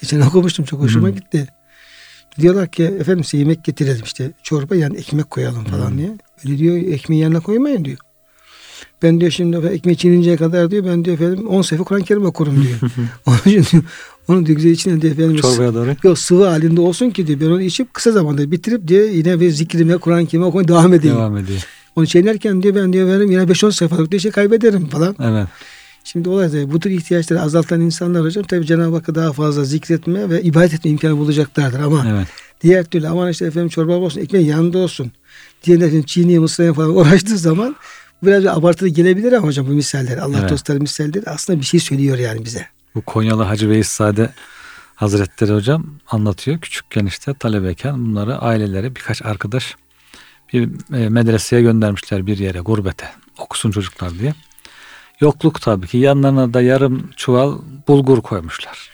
geçen 0.00 0.20
okumuştum 0.28 0.64
çok 0.64 0.80
hoşuma 0.80 1.08
Hı. 1.08 1.12
gitti. 1.12 1.48
Diyorlar 2.40 2.68
ki 2.68 2.84
efendim 2.84 3.24
size 3.24 3.38
yemek 3.38 3.64
getirelim 3.64 4.04
işte 4.04 4.32
çorba 4.42 4.76
yani 4.76 4.96
ekmek 4.96 5.30
koyalım 5.30 5.64
falan 5.64 5.98
diye. 5.98 6.18
Öyle 6.46 6.58
diyor 6.58 6.76
ekmeği 6.76 7.22
yanına 7.22 7.40
koymayın 7.40 7.84
diyor. 7.84 7.98
Ben 9.02 9.20
diyor 9.20 9.30
şimdi 9.30 9.56
efendim, 9.56 9.76
ekmeği 9.76 9.96
çiğninceye 9.96 10.36
kadar 10.36 10.70
diyor 10.70 10.84
ben 10.84 11.04
diyor 11.04 11.16
efendim 11.16 11.48
10 11.48 11.62
sayfa 11.62 11.84
Kur'an-ı 11.84 12.04
Kerim 12.04 12.26
okurum 12.26 12.62
diyor. 12.62 12.92
Onun 13.26 13.58
için 13.58 13.84
Onu 14.28 14.46
diyor 14.46 14.56
güzel 14.56 14.70
içine 14.70 15.00
diyor 15.00 15.12
efendim. 15.12 15.36
Çorbaya 15.36 15.74
doğru. 15.74 15.96
Yok 16.04 16.18
sıvı 16.18 16.46
halinde 16.46 16.80
olsun 16.80 17.10
ki 17.10 17.26
diyor 17.26 17.40
ben 17.40 17.46
onu 17.46 17.62
içip 17.62 17.94
kısa 17.94 18.12
zamanda 18.12 18.50
bitirip 18.50 18.88
diyor 18.88 19.08
yine 19.08 19.40
bir 19.40 19.50
zikrime 19.50 19.96
Kur'an-ı 19.96 20.26
Kerim'e 20.26 20.46
okumaya 20.46 20.68
devam 20.68 20.94
edeyim. 20.94 21.16
Devam 21.16 21.36
ediyor. 21.36 21.60
Onu 21.96 22.06
çiğnerken 22.06 22.62
diyor 22.62 22.74
ben 22.74 22.92
diyor 22.92 23.08
veririm 23.08 23.30
yine 23.30 23.42
5-10 23.42 23.72
sayfalık 23.72 24.10
diyor 24.10 24.20
şey 24.20 24.30
kaybederim 24.30 24.88
falan. 24.88 25.16
Evet. 25.20 25.48
Şimdi 26.04 26.28
olay 26.28 26.52
da 26.52 26.72
bu 26.72 26.80
tür 26.80 26.90
ihtiyaçları 26.90 27.40
azaltan 27.40 27.80
insanlar 27.80 28.24
hocam 28.24 28.44
tabi 28.44 28.66
Cenab-ı 28.66 28.94
Hakk'a 28.94 29.14
daha 29.14 29.32
fazla 29.32 29.64
zikretme 29.64 30.30
ve 30.30 30.42
ibadet 30.42 30.74
etme 30.74 30.90
imkanı 30.90 31.18
bulacaklardır 31.18 31.80
ama 31.80 32.06
Evet. 32.08 32.26
diğer 32.62 32.84
türlü 32.84 33.08
aman 33.08 33.30
işte 33.30 33.46
efendim 33.46 33.68
çorba 33.68 33.92
olsun 33.92 34.20
ekmeğin 34.20 34.46
yanında 34.46 34.78
olsun 34.78 35.12
efendim 35.76 36.02
çiğneye 36.02 36.38
mısıraya 36.38 36.74
falan 36.74 36.96
uğraştığı 36.96 37.38
zaman 37.38 37.76
biraz 38.22 38.42
bir 38.42 38.56
abartılı 38.58 38.88
gelebilir 38.88 39.32
ama 39.32 39.46
hocam 39.46 39.66
bu 39.66 39.70
misaller 39.70 40.18
Allah 40.18 40.38
Evet. 40.40 40.50
dostları 40.50 40.80
misalleri 40.80 41.30
aslında 41.30 41.60
bir 41.60 41.64
şey 41.64 41.80
söylüyor 41.80 42.18
yani 42.18 42.44
bize. 42.44 42.66
Bu 42.94 43.00
Konyalı 43.02 43.42
Hacı 43.42 43.68
Veysade 43.68 44.30
Hazretleri 44.94 45.52
hocam 45.52 45.86
anlatıyor. 46.10 46.58
Küçükken 46.58 47.06
işte 47.06 47.34
talebeyken 47.34 48.06
bunları 48.06 48.38
aileleri 48.38 48.96
birkaç 48.96 49.22
arkadaş 49.22 49.76
bir 50.52 50.68
e, 50.96 51.08
medreseye 51.08 51.62
göndermişler 51.62 52.26
bir 52.26 52.38
yere 52.38 52.60
gurbete 52.60 53.10
okusun 53.38 53.70
çocuklar 53.70 54.18
diye. 54.18 54.34
Yokluk 55.20 55.60
tabii 55.60 55.86
ki 55.86 55.98
yanlarına 55.98 56.54
da 56.54 56.62
yarım 56.62 57.10
çuval 57.16 57.58
bulgur 57.88 58.20
koymuşlar. 58.22 58.90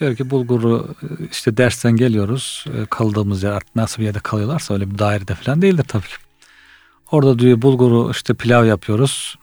Diyor 0.00 0.16
ki 0.16 0.30
bulguru 0.30 0.94
e, 1.02 1.06
işte 1.30 1.56
dersten 1.56 1.96
geliyoruz 1.96 2.64
e, 2.74 2.86
kaldığımız 2.86 3.42
yer 3.42 3.50
artık 3.50 3.76
nasıl 3.76 4.00
bir 4.00 4.06
yerde 4.06 4.20
kalıyorlarsa 4.20 4.74
öyle 4.74 4.90
bir 4.90 4.98
dairede 4.98 5.34
falan 5.34 5.62
değildir 5.62 5.84
tabii 5.88 6.02
ki. 6.02 6.14
Orada 7.10 7.38
diyor 7.38 7.62
bulguru 7.62 8.10
işte 8.10 8.34
pilav 8.34 8.64
yapıyoruz 8.64 9.36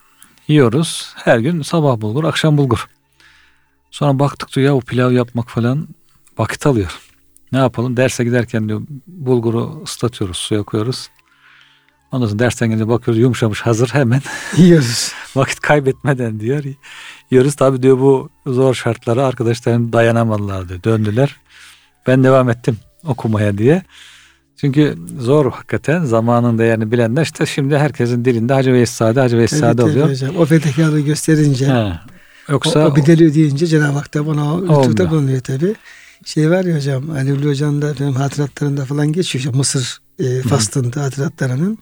yiyoruz 0.47 1.13
her 1.15 1.39
gün 1.39 1.61
sabah 1.61 2.01
bulgur 2.01 2.23
akşam 2.23 2.57
bulgur. 2.57 2.89
Sonra 3.91 4.19
baktık 4.19 4.55
diyor 4.55 4.67
ya 4.67 4.73
bu 4.73 4.81
pilav 4.81 5.11
yapmak 5.11 5.49
falan 5.49 5.87
vakit 6.37 6.65
alıyor. 6.65 6.99
Ne 7.51 7.57
yapalım? 7.57 7.97
Derse 7.97 8.23
giderken 8.23 8.69
diyor 8.69 8.81
bulguru 9.07 9.81
ıslatıyoruz, 9.83 10.37
suya 10.37 10.63
koyuyoruz. 10.63 11.09
Ondan 12.11 12.27
sonra 12.27 12.39
dersten 12.39 12.69
gelince 12.69 12.87
bakıyoruz 12.87 13.21
yumuşamış 13.21 13.61
hazır 13.61 13.89
hemen 13.89 14.21
Yiyoruz. 14.57 15.11
vakit 15.35 15.59
kaybetmeden 15.59 16.39
diyor. 16.39 16.63
Yiyoruz 17.31 17.55
tabi 17.55 17.83
diyor 17.83 17.99
bu 17.99 18.29
zor 18.47 18.73
şartlara 18.73 19.25
arkadaşlarım 19.25 19.93
dayanamadılar 19.93 20.69
diyor. 20.69 20.83
Döndüler. 20.83 21.35
Ben 22.07 22.23
devam 22.23 22.49
ettim 22.49 22.77
okumaya 23.05 23.57
diye. 23.57 23.83
Çünkü 24.57 24.97
zor 25.19 25.51
hakikaten 25.51 26.05
zamanın 26.05 26.57
değerini 26.57 26.91
bilenler 26.91 27.21
işte 27.23 27.45
şimdi 27.45 27.77
herkesin 27.77 28.25
dilinde 28.25 28.53
Hacı 28.53 28.73
Veysade, 28.73 29.19
Hacı 29.19 29.37
Veysade 29.37 29.65
Evet, 29.67 29.79
oluyor. 29.79 30.07
evet 30.07 30.21
hocam. 30.21 30.37
O 30.37 30.45
fedakarlığı 30.45 30.99
gösterince 30.99 31.73
o, 31.73 31.91
Yoksa 32.51 32.87
o 32.87 32.95
bedeli 32.95 33.25
ödeyince 33.25 33.67
Cenab-ı 33.67 33.97
Hak 33.97 34.13
da 34.13 34.27
bana 34.27 34.55
o 34.55 34.61
lütufta 34.61 35.11
bulunuyor 35.11 35.41
tabi. 35.41 35.75
Şey 36.25 36.49
var 36.51 36.63
ya 36.65 36.75
hocam 36.75 37.09
Ali 37.09 37.33
Ulu 37.33 37.49
Hoca'nın 37.49 37.81
da 37.81 37.93
benim 37.99 38.13
hatıratlarında 38.13 38.85
falan 38.85 39.13
geçiyor. 39.13 39.55
Mısır 39.55 40.01
e, 40.19 40.41
faslında 40.41 41.03
hatıratlarının. 41.03 41.77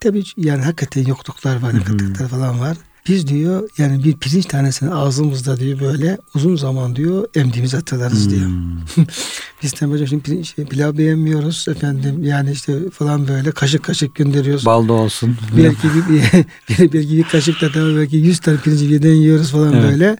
Tabi 0.00 0.22
yani 0.36 0.62
hakikaten 0.62 1.06
yokluklar 1.06 1.62
var, 1.62 1.84
kıtlıklar 1.84 2.28
falan 2.28 2.60
var. 2.60 2.76
Biz 3.08 3.26
diyor 3.26 3.68
yani 3.78 4.04
bir 4.04 4.16
pirinç 4.16 4.46
tanesini 4.46 4.94
ağzımızda 4.94 5.60
diyor 5.60 5.80
böyle 5.80 6.18
uzun 6.34 6.56
zaman 6.56 6.96
diyor 6.96 7.28
emdiğimizi 7.34 7.76
hatırlarız 7.76 8.30
diyor. 8.30 8.46
Hmm. 8.46 9.04
Biz 9.62 9.72
tabii 9.72 9.92
hocam 9.92 10.08
şimdi 10.08 10.22
pirinç, 10.22 10.54
şey, 10.54 10.64
pilav 10.64 10.98
beğenmiyoruz 10.98 11.66
efendim 11.68 12.24
yani 12.24 12.52
işte 12.52 12.90
falan 12.90 13.28
böyle 13.28 13.50
kaşık 13.52 13.82
kaşık 13.82 14.14
gönderiyoruz. 14.14 14.66
balda 14.66 14.92
olsun. 14.92 15.36
belki 15.56 15.88
bir, 15.88 16.14
bir, 16.14 16.92
belki 16.92 17.16
bir 17.16 17.22
kaşıkla 17.22 17.74
da 17.74 17.96
belki 17.96 18.16
100 18.16 18.38
tane 18.38 18.56
pirinci 18.56 18.90
birden 18.90 19.14
yiyoruz 19.14 19.50
falan 19.50 19.72
Evet. 19.72 19.90
böyle. 19.90 20.16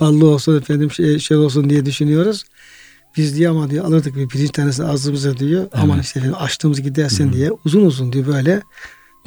Ballı 0.00 0.26
olsun 0.26 0.58
efendim 0.58 0.90
şey, 0.90 1.18
şey 1.18 1.36
olsun 1.36 1.70
diye 1.70 1.86
düşünüyoruz. 1.86 2.44
Biz 3.16 3.36
diyor 3.36 3.50
ama 3.50 3.70
diyor 3.70 3.84
alırdık 3.84 4.16
bir 4.16 4.28
pirinç 4.28 4.50
tanesini 4.50 4.86
ağzımıza 4.86 5.38
diyor. 5.38 5.66
Aman 5.72 6.00
işte 6.00 6.20
efendim 6.20 6.38
açtığımız 6.40 6.82
gidersin 6.82 7.32
diye 7.32 7.50
uzun 7.64 7.86
uzun 7.86 8.12
diyor 8.12 8.26
böyle 8.26 8.62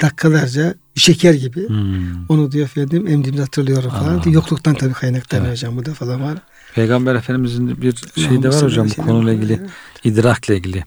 dakikalarca 0.00 0.74
şeker 0.94 1.34
gibi. 1.34 1.68
Hmm. 1.68 2.26
Onu 2.28 2.52
diyor 2.52 2.64
efendim 2.64 3.06
emdiğimizi 3.06 3.42
hatırlıyorum 3.42 3.90
falan. 3.90 4.14
Allah 4.14 4.24
Diyor, 4.24 4.34
yokluktan 4.34 4.74
tabii 4.74 4.92
kaynaklanıyor 4.92 5.46
Evet. 5.48 5.58
hocam. 5.58 5.76
Bu 5.76 5.86
da 5.86 5.94
falan 5.94 6.22
var. 6.22 6.38
Peygamber 6.74 7.14
Efendimizin 7.14 7.82
bir 7.82 7.94
şeyi 8.14 8.42
de 8.42 8.48
var 8.48 8.62
hocam 8.62 8.88
bu 8.98 9.02
konuyla 9.02 9.32
ilgili 9.32 9.60
idrakle 10.04 10.56
ilgili. 10.56 10.84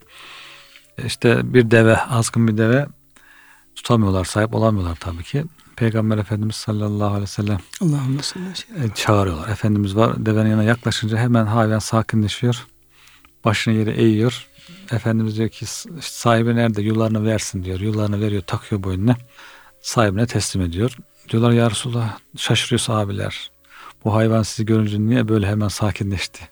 İşte 1.06 1.54
bir 1.54 1.71
deve, 1.71 1.97
azgın 1.97 2.47
bir 2.47 2.58
deve 2.58 2.88
tutamıyorlar, 3.76 4.26
sahip 4.26 4.56
olamıyorlar 4.56 4.95
tabii 4.95 5.24
ki. 5.24 5.43
Peygamber 5.76 6.17
Efendimiz 6.17 6.56
sallallahu 6.56 7.08
aleyhi 7.08 7.21
ve 7.21 7.28
sellem 7.28 7.60
Allahümme 7.82 8.19
ve 8.19 8.86
e, 8.86 8.89
çağırıyorlar. 8.95 9.50
Efendimiz 9.50 9.95
var 9.95 10.26
devenin 10.26 10.50
yanına 10.50 10.63
yaklaşınca 10.63 11.17
hemen 11.17 11.45
hayvan 11.45 11.80
sakinleşiyor. 11.80 12.67
Başını 13.45 13.74
yere 13.74 13.91
eğiyor. 13.91 14.47
Efendimiz 14.92 15.38
diyor 15.38 15.50
ki 15.50 15.66
sahibi 16.02 16.56
nerede? 16.56 16.82
Yularını 16.82 17.26
versin 17.26 17.64
diyor. 17.64 17.80
Yularını 17.80 18.22
veriyor, 18.22 18.42
takıyor 18.48 18.84
boynuna. 18.84 19.16
Sahibine 19.82 20.26
teslim 20.28 20.62
ediyor. 20.62 20.98
Diyorlar 21.30 21.52
ya 21.52 21.72
Resulallah 21.72 22.18
şaşırıyor 22.38 22.80
sahabiler. 22.80 23.52
Bu 24.06 24.14
hayvan 24.14 24.44
sizi 24.44 24.66
görünce 24.66 25.00
niye 25.00 25.28
böyle 25.28 25.48
hemen 25.48 25.68
sakinleşti? 25.68 26.50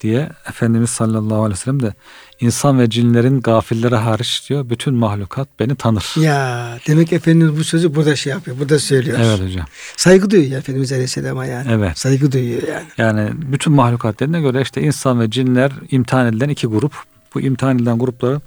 diye 0.00 0.28
Efendimiz 0.48 0.90
sallallahu 0.90 1.38
aleyhi 1.38 1.60
ve 1.60 1.62
sellem 1.62 1.82
de 1.82 1.94
insan 2.40 2.78
ve 2.78 2.90
cinlerin 2.90 3.40
gafillere 3.40 3.96
hariç 3.96 4.46
diyor 4.48 4.70
bütün 4.70 4.94
mahlukat 4.94 5.48
beni 5.60 5.76
tanır. 5.76 6.14
Ya 6.20 6.78
demek 6.86 7.12
Efendimiz 7.12 7.56
bu 7.58 7.64
sözü 7.64 7.94
burada 7.94 8.16
şey 8.16 8.32
yapıyor. 8.32 8.58
Burada 8.58 8.78
söylüyor. 8.78 9.18
Evet 9.20 9.40
hocam. 9.40 9.66
Saygı 9.96 10.30
duyuyor 10.30 10.50
ya 10.50 10.58
Efendimiz 10.58 10.92
Aleyhisselam'a 10.92 11.46
yani. 11.46 11.68
Evet. 11.72 11.98
Saygı 11.98 12.32
duyuyor 12.32 12.62
yani. 12.68 12.86
Yani 12.98 13.30
bütün 13.34 13.72
mahlukatlarına 13.72 14.40
göre 14.40 14.62
işte 14.62 14.82
insan 14.82 15.20
ve 15.20 15.30
cinler 15.30 15.72
imtihan 15.90 16.26
edilen 16.26 16.48
iki 16.48 16.66
grup. 16.66 16.92
Bu 17.34 17.40
imtihan 17.40 17.76
edilen 17.76 17.98
grupların 17.98 18.42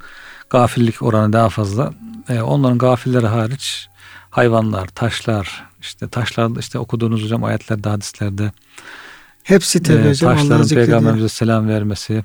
gafillik 0.49 1.01
oranı 1.01 1.33
daha 1.33 1.49
fazla. 1.49 1.93
Ee, 2.29 2.41
onların 2.41 2.77
gafilleri 2.77 3.27
hariç 3.27 3.87
hayvanlar, 4.29 4.87
taşlar, 4.87 5.65
işte 5.81 6.07
taşlar 6.07 6.59
işte 6.59 6.79
okuduğunuz 6.79 7.23
hocam 7.23 7.43
ayetlerde, 7.43 7.89
hadislerde 7.89 8.51
Hepsi 9.43 9.83
tabii 9.83 10.07
e, 10.07 10.09
hocam 10.09 10.31
Allah'ı 10.31 10.47
taşların 10.49 10.67
peygamberimize 10.67 11.29
selam 11.29 11.67
vermesi, 11.67 12.23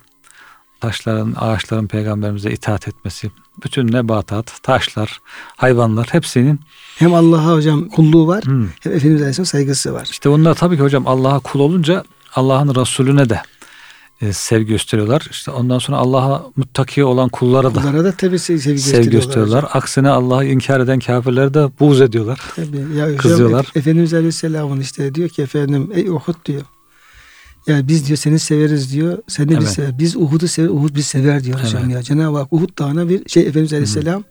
taşların, 0.81 1.35
ağaçların 1.37 1.87
peygamberimize 1.87 2.51
itaat 2.51 2.89
etmesi, 2.89 3.31
bütün 3.65 3.93
nebatat, 3.93 4.63
taşlar, 4.63 5.21
hayvanlar 5.57 6.09
hepsinin 6.11 6.61
Hem 6.97 7.15
Allah'a 7.15 7.55
hocam 7.55 7.89
kulluğu 7.89 8.27
var 8.27 8.45
hmm, 8.45 8.69
hem 8.81 8.93
Efendimiz 8.93 9.21
Aleyhisselam 9.21 9.47
saygısı 9.47 9.95
var. 9.95 10.09
İşte 10.11 10.29
onlar 10.29 10.55
tabii 10.55 10.77
ki 10.77 10.83
hocam 10.83 11.07
Allah'a 11.07 11.39
kul 11.39 11.61
olunca 11.61 12.05
Allah'ın 12.35 12.75
Resulüne 12.75 13.29
de 13.29 13.43
e, 14.21 14.33
sevgi 14.33 14.67
gösteriyorlar. 14.67 15.27
İşte 15.31 15.51
ondan 15.51 15.79
sonra 15.79 15.97
Allah'a 15.97 16.47
muttaki 16.57 17.05
olan 17.05 17.29
kullara 17.29 17.75
da 17.75 17.81
Kullara 17.81 18.05
da 18.05 18.13
tabii 18.13 18.39
sevgi, 18.39 18.61
sevgi 18.63 18.75
gösteriyorlar. 18.77 19.13
gösteriyorlar. 19.13 19.65
Aksine 19.73 20.09
Allah'ı 20.09 20.45
inkar 20.45 20.81
eden 20.81 20.99
kafirlere 20.99 21.55
de 21.55 21.69
buğz 21.81 22.01
ediyorlar. 22.01 22.41
Tabii. 22.57 22.97
Ya 22.99 23.17
Kızıyorlar. 23.17 23.65
Efe- 23.65 23.79
Efendimiz 23.79 24.15
Aleyhisselam'ın 24.15 24.81
işte 24.81 25.15
diyor 25.15 25.29
ki 25.29 25.43
efendim 25.43 25.91
ey 25.95 26.09
Uhud 26.09 26.35
diyor. 26.47 26.63
Yani 27.67 27.89
biz 27.89 28.07
diyor 28.07 28.17
seni 28.17 28.39
severiz 28.39 28.93
diyor. 28.93 29.19
Sen 29.29 29.49
de 29.49 29.53
Evet. 29.53 29.63
biz 29.63 29.71
sever. 29.71 29.99
Biz 29.99 30.17
Uhud'u 30.17 30.49
sever. 30.49 30.69
Uhud 30.69 30.95
bizi 30.95 31.09
sever 31.09 31.45
diyor 31.45 31.61
Evet. 31.63 31.93
ya. 31.95 32.03
Cenab-ı 32.03 32.37
Hak 32.39 32.53
Uhud 32.53 32.79
dağına 32.79 33.09
bir 33.09 33.29
şey 33.29 33.43
Efendimiz 33.43 33.73
Aleyhisselam 33.73 34.25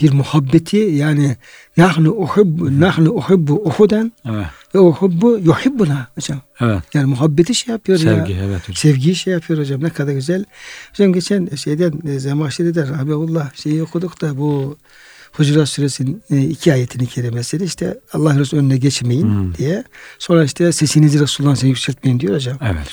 bir 0.00 0.12
muhabbeti 0.12 0.76
yani 0.76 1.36
nahnu 1.76 2.10
uhibbu 2.10 2.80
nahnu 2.80 3.10
uhibbu 3.10 3.62
Uhud'en 3.64 4.12
Evet. 4.24 4.46
Ve 4.74 4.78
uhibbu 4.80 5.38
yuhibbuna 5.38 6.06
hocam. 6.14 6.40
Evet. 6.60 6.82
Yani 6.94 7.06
muhabbeti 7.06 7.54
şey 7.54 7.72
yapıyor 7.72 7.98
ya. 8.00 8.16
Sevgi 8.16 8.32
evet 8.34 8.62
hocam. 8.62 8.74
Sevgiyi 8.76 9.14
şey 9.14 9.32
yapıyor 9.32 9.60
hocam 9.60 9.84
ne 9.84 9.90
kadar 9.90 10.12
güzel. 10.12 10.44
Hocam 10.90 11.12
geçen 11.12 11.48
şeyden 11.56 11.92
e, 12.08 12.18
Zemahşeri'de 12.18 12.88
Rabiullah 12.88 13.54
şeyi 13.54 13.82
okuduk 13.82 14.20
da 14.20 14.38
bu 14.38 14.76
Hucurat 15.32 15.68
Suresinin 15.68 16.22
e, 16.30 16.40
iki 16.42 16.72
ayetini 16.72 17.06
kerimesiyle 17.06 17.64
işte 17.64 17.98
Allah 18.12 18.38
Resulü 18.38 18.60
önüne 18.60 18.76
geçmeyin 18.76 19.22
Hmm. 19.22 19.54
diye. 19.54 19.84
Sonra 20.18 20.44
işte 20.44 20.72
sesinizi 20.72 21.20
Resulullah'ın 21.20 21.54
seni 21.54 21.70
yükseltmeyin 21.70 22.20
diyor 22.20 22.34
hocam. 22.34 22.58
Evet. 22.62 22.86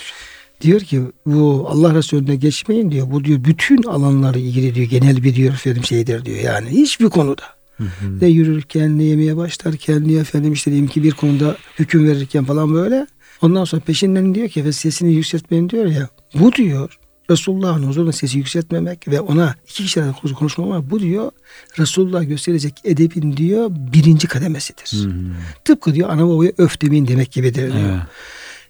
Diyor 0.62 0.80
ki 0.82 1.02
bu 1.26 1.68
Allah 1.70 1.96
Resulü 1.96 2.22
önüne 2.22 2.36
geçmeyin 2.36 2.92
diyor. 2.92 3.12
Bu 3.12 3.24
diyor 3.24 3.44
bütün 3.44 3.84
alanları 3.84 4.40
ilgili 4.40 4.76
diyor. 4.76 4.88
Genel 4.90 5.24
bir 5.24 5.36
diyor 5.36 5.54
efendim 5.54 5.84
şeydir 5.84 6.26
diyor. 6.26 6.38
Yani 6.38 6.70
hiçbir 6.70 7.10
konuda. 7.10 7.44
Hı 7.80 7.84
hı. 7.84 8.20
Ne 8.22 8.28
yürürken 8.28 8.98
ne 8.98 9.04
yemeye 9.04 9.38
başlarken 9.38 10.08
ne 10.08 10.14
efendim 10.14 10.54
işte 10.54 10.72
diyelim 10.72 10.88
ki 10.90 11.04
bir 11.04 11.12
konuda 11.12 11.58
hüküm 11.80 12.08
verirken 12.08 12.46
falan 12.46 12.74
böyle. 12.74 13.08
Ondan 13.42 13.66
sonra 13.66 13.82
peşinden 13.82 14.36
diyor 14.36 14.50
ki 14.50 14.66
ve 14.66 14.72
sesini 14.72 15.14
yükseltmeyin 15.14 15.70
diyor 15.70 15.86
ya. 15.86 16.10
Bu 16.40 16.54
diyor 16.54 17.00
Resulullah'ın 17.30 17.84
huzurunda 17.84 18.12
sesi 18.12 18.38
yükseltmemek 18.38 19.08
ve 19.08 19.22
ona 19.22 19.56
iki 19.68 19.84
kişi 19.84 20.04
arasında 20.04 20.34
konuşmamak 20.34 20.92
bu 20.92 21.00
diyor 21.00 21.32
Resulullah 21.80 22.28
gösterecek 22.28 22.74
edebin 22.84 23.38
diyor 23.38 23.70
birinci 23.72 24.28
kademesidir. 24.28 25.04
Hı 25.04 25.10
hı. 25.10 25.32
Tıpkı 25.66 25.96
diyor 25.96 26.10
ana 26.10 26.28
babaya 26.30 26.52
öf 26.58 26.82
demeyin 26.82 27.08
demek 27.08 27.32
gibidir 27.32 27.74
diyor. 27.74 27.90
Evet. 27.90 28.02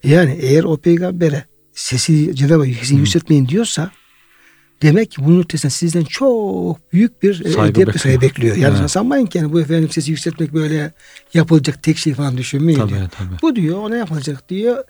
Yani 0.03 0.37
eğer 0.41 0.63
o 0.63 0.77
peygambere 0.77 1.45
sesi 1.73 2.35
Cenab-ı 2.35 2.65
Hak 2.65 2.75
sesini 2.75 2.99
yükseltmeyin 2.99 3.47
diyorsa 3.47 3.91
demek 4.81 5.11
ki 5.11 5.25
bunun 5.25 5.41
ötesinden 5.41 5.69
sizden 5.69 6.03
çok 6.03 6.93
büyük 6.93 7.23
bir 7.23 7.45
e, 7.45 7.49
Saygı 7.51 7.69
edep 7.81 7.87
bekliyor. 7.87 7.99
saygı 7.99 8.21
bekliyor. 8.21 8.55
Yani 8.55 8.77
Evet. 8.79 8.91
sanmayın 8.91 9.25
ki 9.25 9.37
yani 9.37 9.53
bu 9.53 9.61
efendim 9.61 9.89
sesi 9.89 10.11
yükseltmek 10.11 10.53
böyle 10.53 10.91
yapılacak 11.33 11.83
tek 11.83 11.97
şey 11.97 12.13
falan 12.13 12.37
düşünmeyin 12.37 12.79
Tabii 12.79 12.89
diyor. 12.89 13.09
tabii. 13.17 13.41
Bu 13.41 13.55
diyor 13.55 13.77
ona 13.77 13.95
yapılacak 13.95 14.49
diyor. 14.49 14.83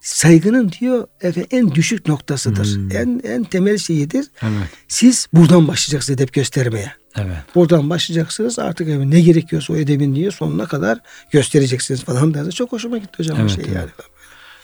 saygının 0.00 0.72
diyor 0.80 1.06
efendim, 1.20 1.48
en 1.50 1.74
düşük 1.74 2.08
noktasıdır. 2.08 2.66
Hmm. 2.76 2.96
En 2.96 3.20
en 3.24 3.44
temel 3.44 3.78
şeyidir. 3.78 4.26
Evet. 4.42 4.68
Siz 4.88 5.26
buradan 5.32 5.68
başlayacaksınız 5.68 6.20
edep 6.20 6.32
göstermeye. 6.32 6.92
Evet. 7.16 7.36
Buradan 7.54 7.90
başlayacaksınız 7.90 8.58
artık 8.58 8.88
efendim, 8.88 9.10
ne 9.10 9.20
gerekiyorsa 9.20 9.72
o 9.72 9.76
edebin 9.76 10.14
diyor 10.14 10.32
sonuna 10.32 10.66
kadar 10.66 10.98
göstereceksiniz 11.30 12.04
falan 12.04 12.34
derdi. 12.34 12.50
Çok 12.52 12.72
hoşuma 12.72 12.98
gitti 12.98 13.12
hocam 13.18 13.36
Evet, 13.40 13.50
şey 13.50 13.64
evet. 13.68 13.76
yani. 13.76 13.90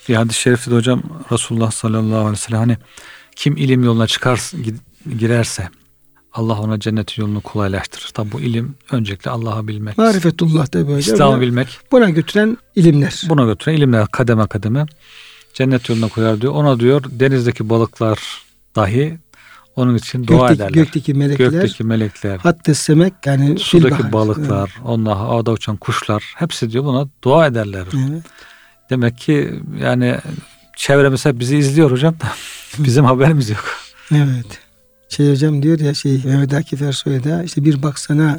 Bir 0.08 0.14
hadis-i 0.14 0.40
şerifte 0.40 0.70
de 0.70 0.74
hocam 0.74 1.02
Resulullah 1.32 1.70
sallallahu 1.70 2.16
aleyhi 2.18 2.32
ve 2.32 2.36
sellem 2.36 2.58
hani 2.60 2.76
kim 3.40 3.56
ilim 3.56 3.84
yoluna 3.84 4.06
çıkar 4.06 4.36
gi- 4.36 5.16
girerse 5.18 5.68
Allah 6.32 6.60
ona 6.60 6.80
cennetin 6.80 7.22
yolunu 7.22 7.40
kolaylaştırır. 7.40 8.10
Tabi 8.14 8.32
bu 8.32 8.40
ilim 8.40 8.74
öncelikle 8.92 9.30
Allah'ı 9.30 9.68
bilmek. 9.68 9.98
Marifetullah 9.98 10.72
da 10.72 10.88
böyle. 10.88 10.98
İslam'ı 10.98 11.40
bilmek. 11.40 11.78
Buna 11.92 12.10
götüren 12.10 12.58
ilimler. 12.74 13.22
Buna 13.28 13.44
götüren 13.44 13.76
ilimler 13.76 14.06
kademe 14.06 14.46
kademe 14.46 14.86
cennet 15.54 15.88
yoluna 15.88 16.08
koyar 16.08 16.40
diyor. 16.40 16.52
Ona 16.52 16.80
diyor 16.80 17.04
denizdeki 17.10 17.68
balıklar 17.68 18.18
dahi 18.76 19.18
onun 19.76 19.94
için 19.94 20.26
dua 20.26 20.36
gökteki, 20.48 20.54
ederler. 20.62 20.74
gökteki 20.74 21.14
melekler. 21.14 21.50
Gökteki 21.50 21.84
melekler, 21.84 22.38
Hatta 22.38 22.74
semek 22.74 23.12
yani 23.26 23.58
sudaki 23.58 24.12
balıklar, 24.12 24.76
onlar 24.84 25.16
havada 25.16 25.52
uçan 25.52 25.76
kuşlar 25.76 26.34
hepsi 26.36 26.70
diyor 26.70 26.84
buna 26.84 27.08
dua 27.24 27.46
ederler. 27.46 27.86
Evet. 28.10 28.22
Demek 28.90 29.18
ki 29.18 29.60
yani 29.80 30.18
çevremiz 30.80 31.24
hep 31.26 31.38
bizi 31.38 31.56
izliyor 31.56 31.90
hocam 31.90 32.14
da 32.14 32.32
bizim 32.84 33.04
haberimiz 33.04 33.50
yok. 33.50 33.64
Evet. 34.14 34.58
Şey 35.08 35.30
hocam 35.30 35.62
diyor 35.62 35.78
ya 35.78 35.94
şey 35.94 36.20
Mehmet 36.24 36.54
Akif 36.54 36.82
Ersoy'da 36.82 37.42
işte 37.42 37.64
bir 37.64 37.82
baksana 37.82 38.38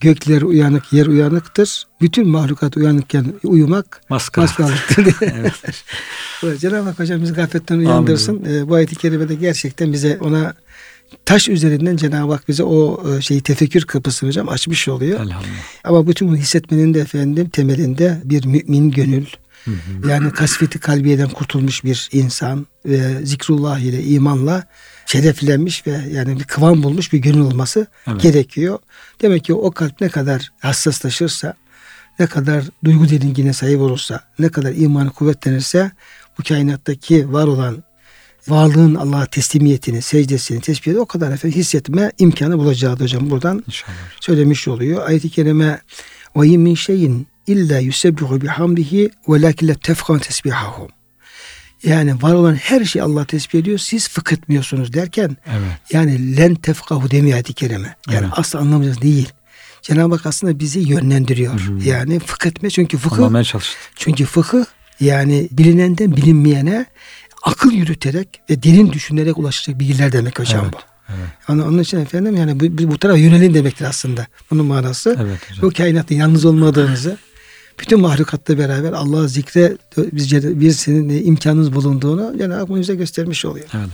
gökler 0.00 0.42
uyanık 0.42 0.92
yer 0.92 1.06
uyanıktır. 1.06 1.84
Bütün 2.00 2.28
mahlukat 2.28 2.76
uyanıkken 2.76 3.24
uyumak 3.44 4.00
Maskara. 4.08 4.44
maskalıktır 4.44 5.04
diye. 5.04 5.14
Evet. 5.40 5.54
Evet, 6.44 6.60
Cenab-ı 6.60 6.88
Hak 6.88 6.98
hocam 6.98 7.22
bizi 7.22 7.32
gafletten 7.32 7.78
uyandırsın. 7.78 8.44
Ee, 8.48 8.68
bu 8.68 8.74
ayet-i 8.74 8.96
kerimede 8.96 9.34
gerçekten 9.34 9.92
bize 9.92 10.18
ona 10.20 10.54
taş 11.24 11.48
üzerinden 11.48 11.96
Cenab-ı 11.96 12.32
Hak 12.32 12.48
bize 12.48 12.62
o 12.62 13.02
e, 13.10 13.20
şeyi 13.20 13.40
tefekkür 13.40 13.82
kapısını 13.82 14.28
hocam 14.28 14.48
açmış 14.48 14.88
oluyor. 14.88 15.20
Elhamdülillah. 15.20 15.62
Ama 15.84 16.06
bütün 16.06 16.28
bunu 16.28 16.36
hissetmenin 16.36 16.94
de 16.94 17.00
efendim 17.00 17.48
temelinde 17.48 18.20
bir 18.24 18.44
mümin 18.44 18.90
gönül, 18.90 19.26
Hı 19.64 19.70
hı. 19.70 20.08
yani 20.08 20.32
kasveti 20.32 20.78
kalbiyeden 20.78 21.28
kurtulmuş 21.28 21.84
bir 21.84 22.08
insan 22.12 22.66
ve 22.86 23.26
zikrullah 23.26 23.78
ile 23.78 24.02
imanla 24.04 24.64
şereflenmiş 25.06 25.86
ve 25.86 26.00
yani 26.12 26.38
bir 26.38 26.44
kıvam 26.44 26.82
bulmuş 26.82 27.12
bir 27.12 27.18
gönül 27.18 27.40
olması 27.40 27.86
Evet. 28.06 28.20
gerekiyor. 28.22 28.78
Demek 29.22 29.44
ki 29.44 29.54
o 29.54 29.70
kalp 29.70 30.00
ne 30.00 30.08
kadar 30.08 30.50
hassaslaşırsa, 30.60 31.54
ne 32.18 32.26
kadar 32.26 32.64
duygu 32.84 33.08
derinliğine 33.08 33.52
sahip 33.52 33.80
olursa, 33.80 34.20
ne 34.38 34.48
kadar 34.48 34.72
imanı 34.72 35.10
kuvvetlenirse 35.10 35.90
bu 36.38 36.42
kainattaki 36.42 37.32
var 37.32 37.46
olan 37.46 37.82
varlığın 38.48 38.94
Allah'a 38.94 39.26
teslimiyetini, 39.26 40.02
secdesini, 40.02 40.60
tesbihini 40.60 40.98
o 40.98 41.06
kadar 41.06 41.32
efendim 41.32 41.58
hissetme 41.58 42.12
imkanı 42.18 42.58
bulacağı 42.58 42.96
hocam 42.98 43.30
buradan 43.30 43.64
İnşallah. 43.66 43.92
söylemiş 44.20 44.68
oluyor. 44.68 45.08
Ayet-i 45.08 45.30
kerime 45.30 45.80
ve 46.36 46.46
in 46.46 46.60
min 46.60 46.74
şeyin 46.74 47.26
illa 47.46 47.78
yusebbihu 47.78 48.40
bihamdihi 48.40 49.10
ve 49.28 49.42
lakin 49.42 49.68
la 49.68 49.74
tefkan 49.74 50.18
tesbihahum. 50.18 50.88
Yani 51.84 52.22
var 52.22 52.34
olan 52.34 52.54
her 52.54 52.84
şey 52.84 53.02
Allah 53.02 53.24
tesbih 53.24 53.58
ediyor. 53.58 53.78
Siz 53.78 54.08
fıkıtmıyorsunuz 54.08 54.92
derken 54.92 55.36
Evet. 55.46 55.78
yani 55.92 56.36
len 56.36 56.54
tefkahu 56.54 57.10
demiyor 57.10 57.34
ayet-i 57.34 57.52
kerime. 57.52 57.96
Yani 58.10 58.18
Evet. 58.24 58.32
asla 58.36 58.58
anlamayacağız 58.58 59.02
değil. 59.02 59.32
Cenab-ı 59.82 60.14
Hak 60.14 60.26
aslında 60.26 60.58
bizi 60.58 60.80
yönlendiriyor. 60.80 61.60
Hı 61.60 61.72
hı. 61.72 61.88
Yani 61.88 62.18
fıkıtme 62.18 62.70
çünkü 62.70 62.98
fıkıh 62.98 63.44
çünkü 63.96 64.24
fıkıh 64.24 64.64
yani 65.00 65.48
bilinenden 65.50 66.16
bilinmeyene 66.16 66.86
akıl 67.42 67.72
yürüterek 67.72 68.28
ve 68.50 68.62
derin 68.62 68.92
düşünerek 68.92 69.38
ulaşacak 69.38 69.80
bilgiler 69.80 70.12
demek 70.12 70.38
hocam 70.38 70.60
Evet. 70.64 70.74
bu. 70.74 70.78
Evet. 71.08 71.28
Yani 71.48 71.62
onun 71.62 71.78
için 71.78 72.00
efendim 72.00 72.36
yani 72.36 72.60
bu, 72.60 72.90
bu 72.90 72.98
tarafa 72.98 73.18
yönelin 73.18 73.54
demektir 73.54 73.84
aslında. 73.84 74.26
Bunun 74.50 74.66
manası. 74.66 75.16
Evet 75.22 75.50
hocam. 75.50 75.62
Bu 75.62 75.74
kainatta 75.74 76.14
yalnız 76.14 76.44
olmadığınızı, 76.44 77.18
bütün 77.80 78.00
mahlukatla 78.00 78.58
beraber 78.58 78.92
Allah'ı 78.92 79.28
zikre 79.28 79.76
bizce 79.96 80.60
bir 80.60 80.70
senin 80.70 81.26
imkanınız 81.26 81.74
bulunduğunu 81.74 82.38
Cenab-ı 82.38 82.72
Hak 82.72 82.80
bize 82.80 82.94
göstermiş 82.94 83.44
oluyor. 83.44 83.66
Evet 83.74 83.88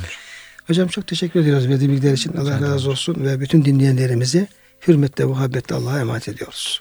hocam. 0.69 0.89
Çok 0.89 1.07
teşekkür 1.07 1.41
ediyoruz 1.41 1.69
verdiği 1.69 1.89
bilgiler 1.89 2.13
için. 2.13 2.33
Allah 2.37 2.61
razı 2.61 2.91
olsun 2.91 3.17
ve 3.25 3.41
bütün 3.41 3.65
dinleyenlerimizi 3.65 4.49
hürmetle, 4.89 5.25
muhabbetle 5.25 5.75
Allah'a 5.75 6.01
emanet 6.01 6.29
ediyoruz. 6.29 6.81